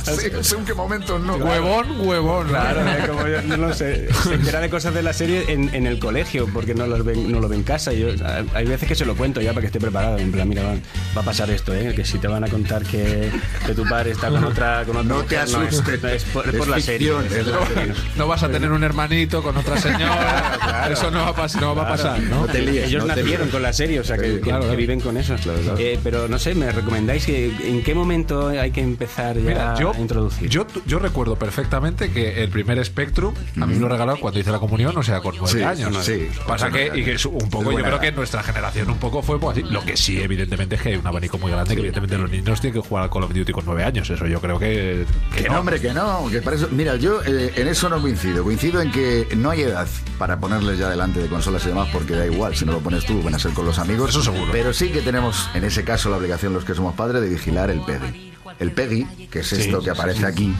Sí, 0.04 0.30
según 0.42 0.66
qué 0.66 0.74
momentos, 0.74 1.22
¿no? 1.22 1.36
Huevón, 1.36 2.08
huevón. 2.08 2.48
Claro, 2.48 2.82
como 3.08 3.28
yo, 3.28 3.42
no 3.44 3.58
lo 3.58 3.74
sé, 3.74 4.08
se 4.24 4.34
entera 4.34 4.60
de 4.60 4.70
cosas 4.70 4.94
de 4.94 5.02
la 5.04 5.14
serie 5.14 5.46
en, 5.50 5.74
en 5.74 5.88
el 5.88 6.00
colegio 6.00 6.48
porque 6.54 6.74
no, 6.74 6.88
los 6.88 7.04
ven, 7.06 7.32
no 7.32 7.40
lo 7.40 7.48
ve 7.48 7.56
en 7.56 7.64
casa. 7.64 7.94
Yo, 7.94 8.08
hay 8.54 8.66
veces 8.66 8.88
que 8.88 8.96
se 8.96 9.06
lo 9.06 9.16
cuento 9.16 9.31
ya 9.40 9.52
para 9.52 9.62
que 9.62 9.68
esté 9.68 9.80
preparado. 9.80 10.18
En 10.18 10.32
plan, 10.32 10.50
mira, 10.50 10.64
va, 10.64 10.74
va 11.16 11.22
a 11.22 11.26
pasar 11.26 11.50
esto, 11.52 11.74
¿eh? 11.74 11.94
que 11.96 12.04
si 12.04 12.18
te 12.20 12.28
van 12.28 12.44
a 12.44 12.48
contar 12.50 12.84
que, 12.84 13.30
que 13.66 13.74
tu 13.74 13.84
padre 13.86 14.12
está 14.12 14.30
con 14.30 14.44
otra. 14.44 14.84
Con 14.86 14.98
otra 14.98 15.08
No 15.08 15.24
te 15.24 15.38
mujer, 15.38 15.48
es- 15.48 15.56
asustes. 15.56 16.04
es, 16.04 16.24
por, 16.26 16.48
es 16.48 16.54
Es 16.54 16.60
por 16.60 16.68
la 16.68 16.80
serie. 16.82 17.12
ficción, 17.14 17.26
es 17.28 17.32
es 17.34 17.44
por 17.46 17.62
la 17.62 17.68
serie. 17.68 17.94
No 18.18 18.28
vas 18.28 18.44
a 18.44 18.50
tener 18.50 18.72
un 18.72 18.84
hermanito 18.84 19.42
con 19.44 19.56
otra 19.56 19.78
señora. 19.78 20.58
claro. 20.62 20.94
Eso 20.94 21.12
no 21.12 21.20
va 21.20 21.28
a, 21.30 21.36
pas- 21.36 21.60
no 21.60 21.76
va 21.76 21.84
a 21.84 21.88
pasar, 21.88 22.20
¿no? 22.24 22.42
No 22.42 22.46
te 22.48 22.62
líes, 22.62 22.88
Ellos 22.88 23.06
no 23.06 23.14
te 23.14 23.22
nacieron 23.22 23.50
con 23.50 23.62
la 23.62 23.72
serie, 23.74 24.00
o 24.00 24.04
sea, 24.04 24.18
que, 24.18 24.26
Sí, 24.28 24.34
que- 24.36 24.42
claro, 24.42 24.60
que 24.62 24.66
claro. 24.68 24.78
viven 24.78 25.00
con 25.00 25.16
eso. 25.18 25.36
claro. 25.36 25.60
Eh, 25.78 26.00
pero 26.04 26.28
no 26.28 26.40
sé, 26.40 26.56
¿me 26.56 26.72
recomendáis 26.72 27.26
que 27.26 27.46
en 27.64 27.84
qué 27.84 27.94
momento 27.94 28.48
hay 28.50 28.72
que 28.72 28.82
empezar 28.82 29.36
ya 29.38 29.42
Mira, 29.42 29.76
yo, 29.80 29.94
a 29.94 29.98
introducir? 30.00 30.50
yo, 30.50 30.66
yo 30.86 31.00
recuerdo 31.00 31.36
perfectamente 31.38 32.12
que 32.12 32.44
el 32.44 32.50
primer 32.50 32.84
Spectrum 32.84 33.34
a 33.62 33.66
mí 33.66 33.76
me 33.76 33.82
lo 33.82 33.90
regalaron 33.90 34.20
cuando 34.20 34.40
hice 34.40 34.52
la 34.52 34.60
comunión, 34.60 34.98
o 34.98 35.04
sea, 35.04 35.20
con 35.20 35.36
nueve 35.38 35.52
Sí, 35.60 35.64
años. 35.64 35.92
¿no? 35.92 36.02
sí. 36.02 36.28
Pasa 36.48 36.70
que, 36.72 36.92
y 36.96 37.04
que 37.04 37.14
es 37.14 37.26
un 37.26 37.38
Es 37.38 37.44
poco, 37.46 37.72
yo 37.72 37.84
creo 37.84 38.00
que 38.00 38.08
en 38.08 38.16
nuestra 38.16 38.42
generación 38.44 38.90
un 38.90 38.98
poco 38.98 39.21
fue 39.22 39.40
pues, 39.40 39.58
así. 39.58 39.68
Lo 39.70 39.84
que 39.84 39.98
sí, 39.98 40.20
evidentemente, 40.20 40.76
es 40.76 40.82
que 40.82 40.90
hay 40.90 40.96
un 40.96 41.08
abanico 41.08 41.38
muy 41.38 41.52
grande 41.52 41.74
que 41.74 41.80
evidentemente 41.80 42.18
los 42.18 42.30
niños 42.30 42.62
tienen 42.62 42.82
que 42.82 42.88
jugar 42.88 43.04
al 43.06 43.10
Call 43.10 43.24
of 43.24 43.34
Duty 43.34 43.52
con 43.52 43.66
nueve 43.66 43.84
años. 43.84 44.10
Eso 44.10 44.26
yo 44.28 44.40
creo 44.40 44.60
que, 44.60 45.06
que 45.36 45.44
Que 45.44 45.50
no, 45.50 45.60
hombre, 45.60 45.80
que 45.80 45.94
no. 45.94 46.28
Que 46.30 46.42
para 46.42 46.56
eso, 46.56 46.68
mira, 46.72 46.96
yo 46.96 47.22
eh, 47.24 47.54
en 47.56 47.68
eso 47.68 47.90
no 47.90 48.02
coincido. 48.02 48.44
Coincido 48.44 48.82
en 48.82 48.92
que 48.92 49.28
no 49.36 49.50
hay 49.50 49.62
edad 49.62 49.88
para 50.18 50.40
ponerles 50.40 50.80
ya 50.80 50.90
delante 50.90 51.20
de 51.20 51.28
consolas 51.28 51.64
y 51.66 51.70
demás, 51.70 51.90
porque 51.92 52.16
da 52.16 52.26
igual. 52.26 52.56
Si 52.56 52.66
no 52.66 52.74
lo 52.74 52.80
pones 52.80 53.06
tú, 53.06 53.22
van 53.22 53.36
a 53.36 53.40
ser 53.40 53.52
con 53.54 53.66
los 53.66 53.80
amigos. 53.80 54.10
Eso 54.10 54.24
seguro. 54.24 54.52
Pero 54.52 54.74
sí 54.74 54.90
que 54.90 55.02
tenemos, 55.02 55.50
en 55.54 55.64
ese 55.64 55.84
caso, 55.84 56.10
la 56.10 56.18
obligación, 56.18 56.54
los 56.54 56.66
que 56.66 56.76
somos 56.76 56.96
padres, 56.96 57.22
de 57.22 57.30
vigilar 57.30 57.70
el 57.70 57.82
PEGI. 57.82 58.34
El 58.60 58.72
PEGI, 58.72 59.28
que 59.30 59.40
es 59.40 59.54
esto 59.54 59.82
que 59.82 59.90
aparece 59.90 60.26
aquí, 60.26 60.54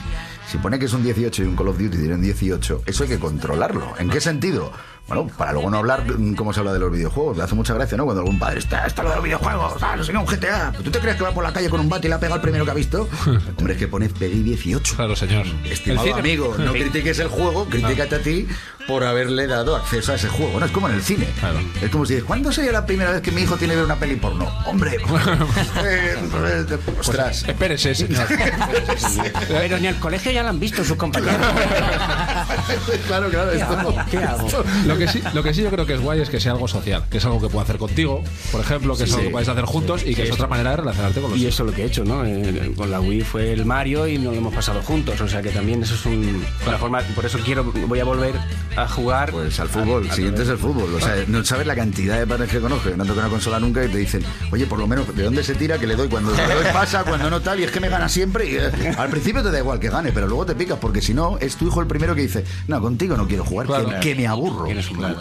si 0.52 0.58
pone 0.58 0.78
que 0.78 0.84
es 0.86 0.92
un 0.92 1.02
18 1.02 1.42
y 1.42 1.46
un 1.46 1.56
Call 1.56 1.68
of 1.68 1.78
Duty 1.78 1.96
tiene 1.96 2.14
un 2.14 2.22
18, 2.22 2.82
eso 2.84 3.02
hay 3.04 3.08
que 3.08 3.18
controlarlo. 3.18 3.94
¿En 3.98 4.10
qué 4.10 4.20
sentido? 4.20 4.72
Bueno, 5.08 5.26
para 5.36 5.52
luego 5.52 5.68
no 5.68 5.78
hablar 5.78 6.04
mm, 6.06 6.34
cómo 6.34 6.52
se 6.52 6.60
habla 6.60 6.72
de 6.72 6.78
los 6.78 6.90
videojuegos. 6.90 7.36
Le 7.36 7.42
hace 7.42 7.54
mucha 7.54 7.74
gracia, 7.74 7.96
¿no? 7.96 8.04
Cuando 8.04 8.22
algún 8.22 8.38
padre 8.38 8.60
está, 8.60 8.86
está 8.86 9.02
lo 9.02 9.10
de 9.10 9.16
los 9.16 9.24
videojuegos, 9.24 9.82
ah, 9.82 9.96
no 9.96 10.04
sé 10.04 10.12
qué, 10.12 10.18
un 10.18 10.26
GTA. 10.26 10.72
¿Tú 10.82 10.90
te 10.90 10.98
crees 11.00 11.16
que 11.16 11.24
va 11.24 11.32
por 11.32 11.44
la 11.44 11.52
calle 11.52 11.68
con 11.68 11.80
un 11.80 11.88
bate 11.88 12.06
y 12.06 12.08
le 12.08 12.14
ha 12.14 12.20
pegado 12.20 12.36
el 12.36 12.42
primero 12.42 12.64
que 12.64 12.70
ha 12.70 12.74
visto? 12.74 13.08
Hombre, 13.58 13.74
es 13.74 13.78
que 13.78 13.88
pone 13.88 14.08
PEGI 14.08 14.42
18. 14.42 14.96
Claro, 14.96 15.16
señor. 15.16 15.46
Estimado 15.64 16.14
amigo, 16.14 16.54
no 16.58 16.72
critiques 16.72 17.18
el 17.18 17.28
juego, 17.28 17.66
critícate 17.66 18.14
a 18.14 18.18
ti 18.20 18.46
por 18.86 19.04
haberle 19.04 19.46
dado 19.46 19.76
acceso 19.76 20.12
a 20.12 20.16
ese 20.16 20.28
juego. 20.28 20.58
No 20.58 20.66
es 20.66 20.72
como 20.72 20.88
en 20.88 20.94
el 20.94 21.02
cine. 21.02 21.28
Claro. 21.40 21.60
Es 21.80 21.90
como 21.90 22.06
si 22.06 22.14
dices, 22.14 22.26
¿cuándo 22.26 22.52
sería 22.52 22.72
la 22.72 22.86
primera 22.86 23.10
vez 23.10 23.22
que 23.22 23.30
mi 23.30 23.42
hijo 23.42 23.56
tiene 23.56 23.74
que 23.74 23.78
ver 23.78 23.86
una 23.86 23.98
peli 23.98 24.16
porno? 24.16 24.48
Hombre, 24.66 24.96
eh, 25.84 26.16
eh, 26.16 26.78
ostras. 26.98 27.44
Espérese, 27.46 27.94
señor. 27.94 28.26
Pero 29.48 29.76
en 29.76 29.84
el 29.84 29.96
colegio 29.96 30.32
ya 30.32 30.42
lo 30.42 30.50
han 30.50 30.60
visto 30.60 30.84
sus 30.84 30.96
compañeros. 30.96 31.36
claro, 33.06 33.28
claro, 33.30 33.52
esto. 33.52 33.94
¿Qué 34.10 34.18
hago? 34.18 34.48
Lo 34.86 34.98
que, 34.98 35.08
sí, 35.08 35.22
lo 35.32 35.42
que 35.42 35.54
sí 35.54 35.62
yo 35.62 35.70
creo 35.70 35.86
que 35.86 35.94
es 35.94 36.00
guay 36.00 36.20
es 36.20 36.30
que 36.30 36.40
sea 36.40 36.52
algo 36.52 36.68
social, 36.68 37.04
que 37.10 37.18
es 37.18 37.24
algo 37.24 37.40
que 37.40 37.48
puedo 37.48 37.60
hacer 37.60 37.78
contigo, 37.78 38.22
por 38.50 38.60
ejemplo, 38.60 38.96
que 38.96 39.04
es 39.04 39.12
algo 39.12 39.24
que 39.24 39.30
podéis 39.30 39.48
hacer 39.48 39.64
juntos 39.64 40.02
y 40.04 40.14
que 40.14 40.24
es 40.24 40.32
otra 40.32 40.46
manera 40.46 40.70
de 40.70 40.76
relacionarte 40.78 41.20
con 41.20 41.30
los 41.30 41.38
Y 41.38 41.46
eso 41.46 41.62
es 41.64 41.70
lo 41.70 41.76
que 41.76 41.82
he 41.82 41.86
hecho, 41.86 42.04
¿no? 42.04 42.24
Eh, 42.24 42.72
con 42.76 42.90
la 42.90 43.00
Wii 43.00 43.22
fue 43.22 43.52
el 43.52 43.64
Mario 43.64 44.06
y 44.06 44.18
nos 44.18 44.32
lo 44.32 44.38
hemos 44.38 44.54
pasado 44.54 44.82
juntos. 44.82 45.20
O 45.20 45.28
sea 45.28 45.42
que 45.42 45.50
también 45.50 45.82
eso 45.82 45.94
es 45.94 46.06
un, 46.06 46.44
una 46.66 46.78
forma. 46.78 47.00
Por 47.14 47.24
eso 47.24 47.38
quiero, 47.44 47.64
voy 47.64 48.00
a 48.00 48.04
volver 48.04 48.34
a 48.76 48.88
jugar. 48.88 49.30
Pues 49.30 49.58
al 49.60 49.68
fútbol, 49.68 50.04
el 50.04 50.12
siguiente 50.12 50.42
es 50.42 50.48
el 50.48 50.58
fútbol. 50.58 50.94
O 50.94 51.00
sea, 51.00 51.14
no 51.28 51.44
sabes 51.44 51.66
la 51.66 51.74
cantidad 51.74 52.18
de 52.18 52.26
padres 52.26 52.50
que 52.50 52.60
conozco 52.60 52.90
que 52.90 52.96
no 52.96 53.04
tocan 53.04 53.24
una 53.24 53.28
consola 53.30 53.60
nunca 53.60 53.84
y 53.84 53.88
te 53.88 53.98
dicen, 53.98 54.22
oye, 54.50 54.66
por 54.66 54.78
lo 54.78 54.86
menos, 54.86 55.14
¿de 55.14 55.22
dónde 55.22 55.42
se 55.42 55.54
tira? 55.54 55.78
Que 55.78 55.86
le 55.86 55.96
doy 55.96 56.08
cuando 56.08 56.32
le 56.34 56.54
doy 56.54 56.64
pasa, 56.72 57.04
cuando 57.04 57.30
no 57.30 57.40
tal, 57.40 57.60
y 57.60 57.64
es 57.64 57.70
que 57.70 57.80
me 57.80 57.88
gana 57.88 58.08
siempre. 58.08 58.50
Y, 58.50 58.56
eh, 58.56 58.94
al 58.96 59.08
principio 59.08 59.42
te 59.42 59.50
da 59.50 59.58
igual 59.58 59.78
que 59.78 59.88
gane, 59.88 60.12
pero 60.12 60.26
luego 60.26 60.46
te 60.46 60.54
picas, 60.54 60.78
porque 60.78 61.00
si 61.00 61.14
no, 61.14 61.38
es 61.38 61.56
tu 61.56 61.66
hijo 61.68 61.80
el 61.80 61.86
primero 61.86 62.14
que 62.14 62.22
dice, 62.22 62.44
no, 62.68 62.80
contigo 62.80 63.16
no 63.16 63.26
quiero 63.26 63.44
jugar, 63.44 63.66
Claro. 63.66 63.88
que, 63.88 64.00
que 64.00 64.14
me 64.14 64.26
aburro. 64.26 64.66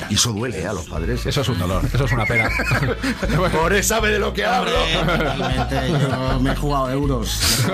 Y 0.09 0.13
eso 0.15 0.33
duele 0.33 0.61
eh, 0.61 0.67
a 0.67 0.73
los 0.73 0.87
padres. 0.87 1.25
Eso 1.25 1.41
es 1.41 1.49
un 1.49 1.59
dolor, 1.59 1.83
eso 1.93 2.05
es 2.05 2.11
una 2.11 2.25
pena. 2.25 2.49
Por 3.51 3.73
eso 3.73 3.91
sabe 3.91 4.11
de 4.11 4.19
lo 4.19 4.33
que 4.33 4.45
hablo. 4.45 4.71
Yo 6.31 6.39
me 6.39 6.51
he 6.51 6.55
jugado 6.55 6.89
euros. 6.91 7.65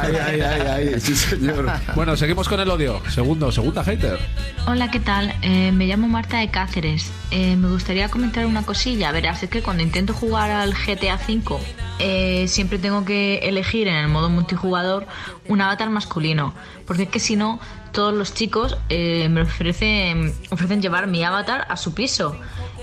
Ay, 0.00 0.14
ay, 0.16 0.40
ay, 0.40 0.60
ay, 0.94 1.00
sí, 1.00 1.14
señor. 1.14 1.70
bueno, 1.94 2.16
seguimos 2.16 2.48
con 2.48 2.60
el 2.60 2.70
odio. 2.70 3.00
Segundo, 3.10 3.52
segunda 3.52 3.84
hater. 3.84 4.18
Hola, 4.66 4.90
¿qué 4.90 5.00
tal? 5.00 5.25
Eh, 5.42 5.72
me 5.72 5.86
llamo 5.86 6.08
Marta 6.08 6.38
de 6.38 6.50
Cáceres. 6.50 7.10
Eh, 7.30 7.56
me 7.56 7.68
gustaría 7.68 8.08
comentar 8.08 8.46
una 8.46 8.64
cosilla. 8.64 9.12
Verás, 9.12 9.42
es 9.42 9.50
que 9.50 9.62
cuando 9.62 9.82
intento 9.82 10.12
jugar 10.12 10.50
al 10.50 10.74
GTA 10.74 11.16
V, 11.16 11.58
eh, 11.98 12.46
siempre 12.48 12.78
tengo 12.78 13.04
que 13.04 13.38
elegir 13.38 13.88
en 13.88 13.96
el 13.96 14.08
modo 14.08 14.28
multijugador 14.28 15.06
un 15.48 15.60
avatar 15.60 15.90
masculino. 15.90 16.54
Porque 16.86 17.04
es 17.04 17.08
que 17.08 17.20
si 17.20 17.36
no, 17.36 17.60
todos 17.92 18.14
los 18.14 18.34
chicos 18.34 18.76
me 18.88 19.42
ofrecen, 19.42 20.34
ofrecen 20.50 20.82
llevar 20.82 21.06
mi 21.06 21.24
avatar 21.24 21.66
a 21.68 21.76
su 21.76 21.94
piso. 21.94 22.36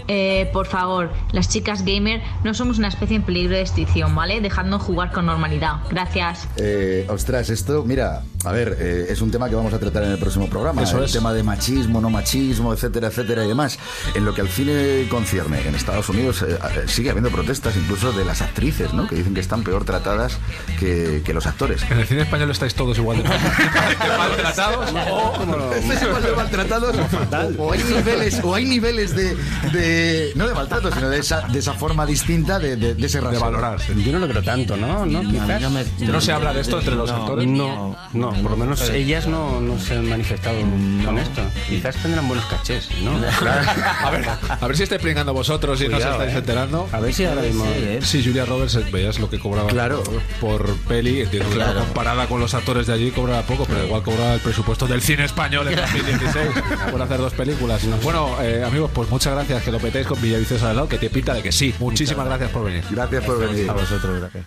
Eh, 0.07 0.49
por 0.53 0.65
favor, 0.65 1.11
las 1.31 1.49
chicas 1.49 1.83
gamer 1.85 2.21
no 2.43 2.53
somos 2.53 2.77
una 2.77 2.87
especie 2.87 3.15
en 3.15 3.23
peligro 3.23 3.55
de 3.55 3.61
extinción, 3.61 4.13
¿vale? 4.15 4.41
Dejadnos 4.41 4.81
jugar 4.81 5.11
con 5.11 5.25
normalidad. 5.25 5.77
Gracias. 5.89 6.47
Eh, 6.57 7.05
ostras, 7.09 7.49
esto, 7.49 7.83
mira, 7.85 8.21
a 8.45 8.51
ver, 8.51 8.77
eh, 8.79 9.05
es 9.09 9.21
un 9.21 9.31
tema 9.31 9.49
que 9.49 9.55
vamos 9.55 9.73
a 9.73 9.79
tratar 9.79 10.03
en 10.03 10.11
el 10.11 10.17
próximo 10.19 10.47
programa. 10.49 10.83
Eso 10.83 10.97
el 10.97 11.05
es. 11.05 11.11
tema 11.13 11.33
de 11.33 11.43
machismo, 11.43 12.01
no 12.01 12.09
machismo, 12.09 12.73
etcétera, 12.73 13.07
etcétera 13.07 13.45
y 13.45 13.47
demás. 13.47 13.79
En 14.15 14.25
lo 14.25 14.33
que 14.33 14.41
al 14.41 14.49
cine 14.49 15.07
concierne, 15.09 15.65
en 15.67 15.75
Estados 15.75 16.09
Unidos 16.09 16.41
eh, 16.41 16.57
eh, 16.75 16.83
sigue 16.87 17.09
habiendo 17.09 17.29
protestas 17.29 17.75
incluso 17.77 18.11
de 18.11 18.25
las 18.25 18.41
actrices, 18.41 18.93
¿no? 18.93 19.07
Que 19.07 19.15
dicen 19.15 19.33
que 19.33 19.39
están 19.41 19.63
peor 19.63 19.85
tratadas 19.85 20.37
que, 20.79 21.21
que 21.25 21.33
los 21.33 21.45
actores. 21.47 21.83
En 21.89 21.99
el 21.99 22.07
cine 22.07 22.21
español 22.23 22.51
estáis 22.51 22.73
todos 22.75 22.97
igual 22.97 23.23
de 23.23 23.29
maltratados. 24.17 24.89
¿Estáis 25.75 26.01
igual 26.01 26.23
de 26.23 26.31
maltratados? 26.35 26.95
O, 27.57 27.63
o 27.63 27.71
hay 27.73 27.83
niveles, 27.83 28.39
o 28.43 28.55
hay 28.55 28.65
niveles 28.65 29.15
de, 29.15 29.35
de- 29.71 29.92
no 30.35 30.47
de 30.47 30.53
maltrato, 30.53 30.91
sino 30.91 31.09
de 31.09 31.19
esa, 31.19 31.41
de 31.47 31.59
esa 31.59 31.73
forma 31.73 32.05
distinta 32.05 32.59
de, 32.59 32.75
de, 32.75 32.95
de 32.95 33.05
ese 33.05 33.19
De 33.19 33.25
rasero. 33.25 33.41
valorar. 33.45 33.79
sí. 33.81 33.93
Yo 34.03 34.11
no 34.11 34.19
lo 34.19 34.27
creo 34.27 34.43
tanto, 34.43 34.75
¿no? 34.77 35.05
¿No? 35.05 35.21
Quizás. 35.21 35.61
no 35.61 35.69
me- 35.69 35.85
No 36.07 36.21
se 36.21 36.31
habla 36.31 36.53
de 36.53 36.61
esto 36.61 36.79
entre 36.79 36.95
los 36.95 37.09
actores. 37.09 37.47
No, 37.47 37.95
no, 38.13 38.31
por 38.41 38.51
lo 38.51 38.57
menos 38.57 38.81
ellas 38.89 39.27
no, 39.27 39.59
no 39.61 39.79
se 39.79 39.95
han 39.97 40.07
manifestado 40.09 40.57
con 41.05 41.17
esto. 41.17 41.41
Quizás 41.75 41.95
tendrán 41.97 42.27
buenos 42.27 42.45
cachés, 42.45 42.89
¿no? 43.01 43.11
A 44.03 44.09
ver, 44.11 44.25
a 44.61 44.67
ver 44.67 44.77
si 44.77 44.83
estáis 44.83 45.01
pringando 45.01 45.33
vosotros 45.33 45.81
y 45.81 45.87
no 45.87 45.97
os 45.97 46.03
estáis 46.03 46.33
eh. 46.33 46.37
enterando. 46.37 46.87
A 46.91 46.99
ver 46.99 47.13
si 47.13 47.25
ahora 47.25 47.41
mismo. 47.41 47.65
Sí, 48.01 48.23
Julia 48.23 48.45
Roberts, 48.45 48.75
eh, 48.75 48.85
veías 48.91 49.19
lo 49.19 49.29
que 49.29 49.39
cobraba 49.39 49.69
Claro. 49.69 50.03
por, 50.39 50.75
peli. 50.87 51.21
Entiendo 51.21 51.49
que 51.49 51.55
Claro. 51.55 51.79
comparada 51.81 52.27
con 52.27 52.39
los 52.39 52.53
actores 52.53 52.87
de 52.87 52.93
allí 52.93 53.11
cobraba 53.11 53.41
poco, 53.43 53.65
pero 53.65 53.85
igual 53.85 54.03
cobraba 54.03 54.33
el 54.35 54.39
presupuesto 54.39 54.87
del 54.87 55.01
cine 55.01 55.25
español 55.25 55.67
en 55.67 55.75
2016 55.81 56.47
por 56.91 57.01
hacer 57.01 57.17
dos 57.17 57.33
películas. 57.33 57.81
Bueno, 58.03 58.35
eh, 58.41 58.63
amigos, 58.65 58.91
pues 58.93 59.09
muchas 59.09 59.33
gracias 59.33 59.63
que 59.63 59.71
lo 59.71 59.79
petéis 59.79 60.07
con 60.07 60.21
Villaviciosa 60.21 60.67
del 60.67 60.75
lado, 60.77 60.87
que 60.89 60.97
te 60.97 61.09
pinta 61.09 61.33
de 61.33 61.41
que 61.41 61.51
sí. 61.51 61.73
Muchísimas 61.79 62.25
gracias 62.25 62.49
por 62.51 62.65
venir. 62.65 62.83
Gracias 62.89 63.23
por 63.23 63.39
venir. 63.39 63.69
A 63.69 63.73
vosotros, 63.73 64.19
gracias. 64.19 64.45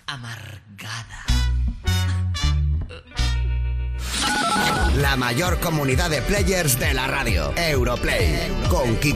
La 5.01 5.15
mayor 5.15 5.59
comunidad 5.59 6.09
de 6.09 6.23
players 6.23 6.79
de 6.79 6.91
la 6.91 7.05
radio. 7.05 7.53
Europlay. 7.55 8.51
Con 8.67 8.95
Kike 8.95 9.15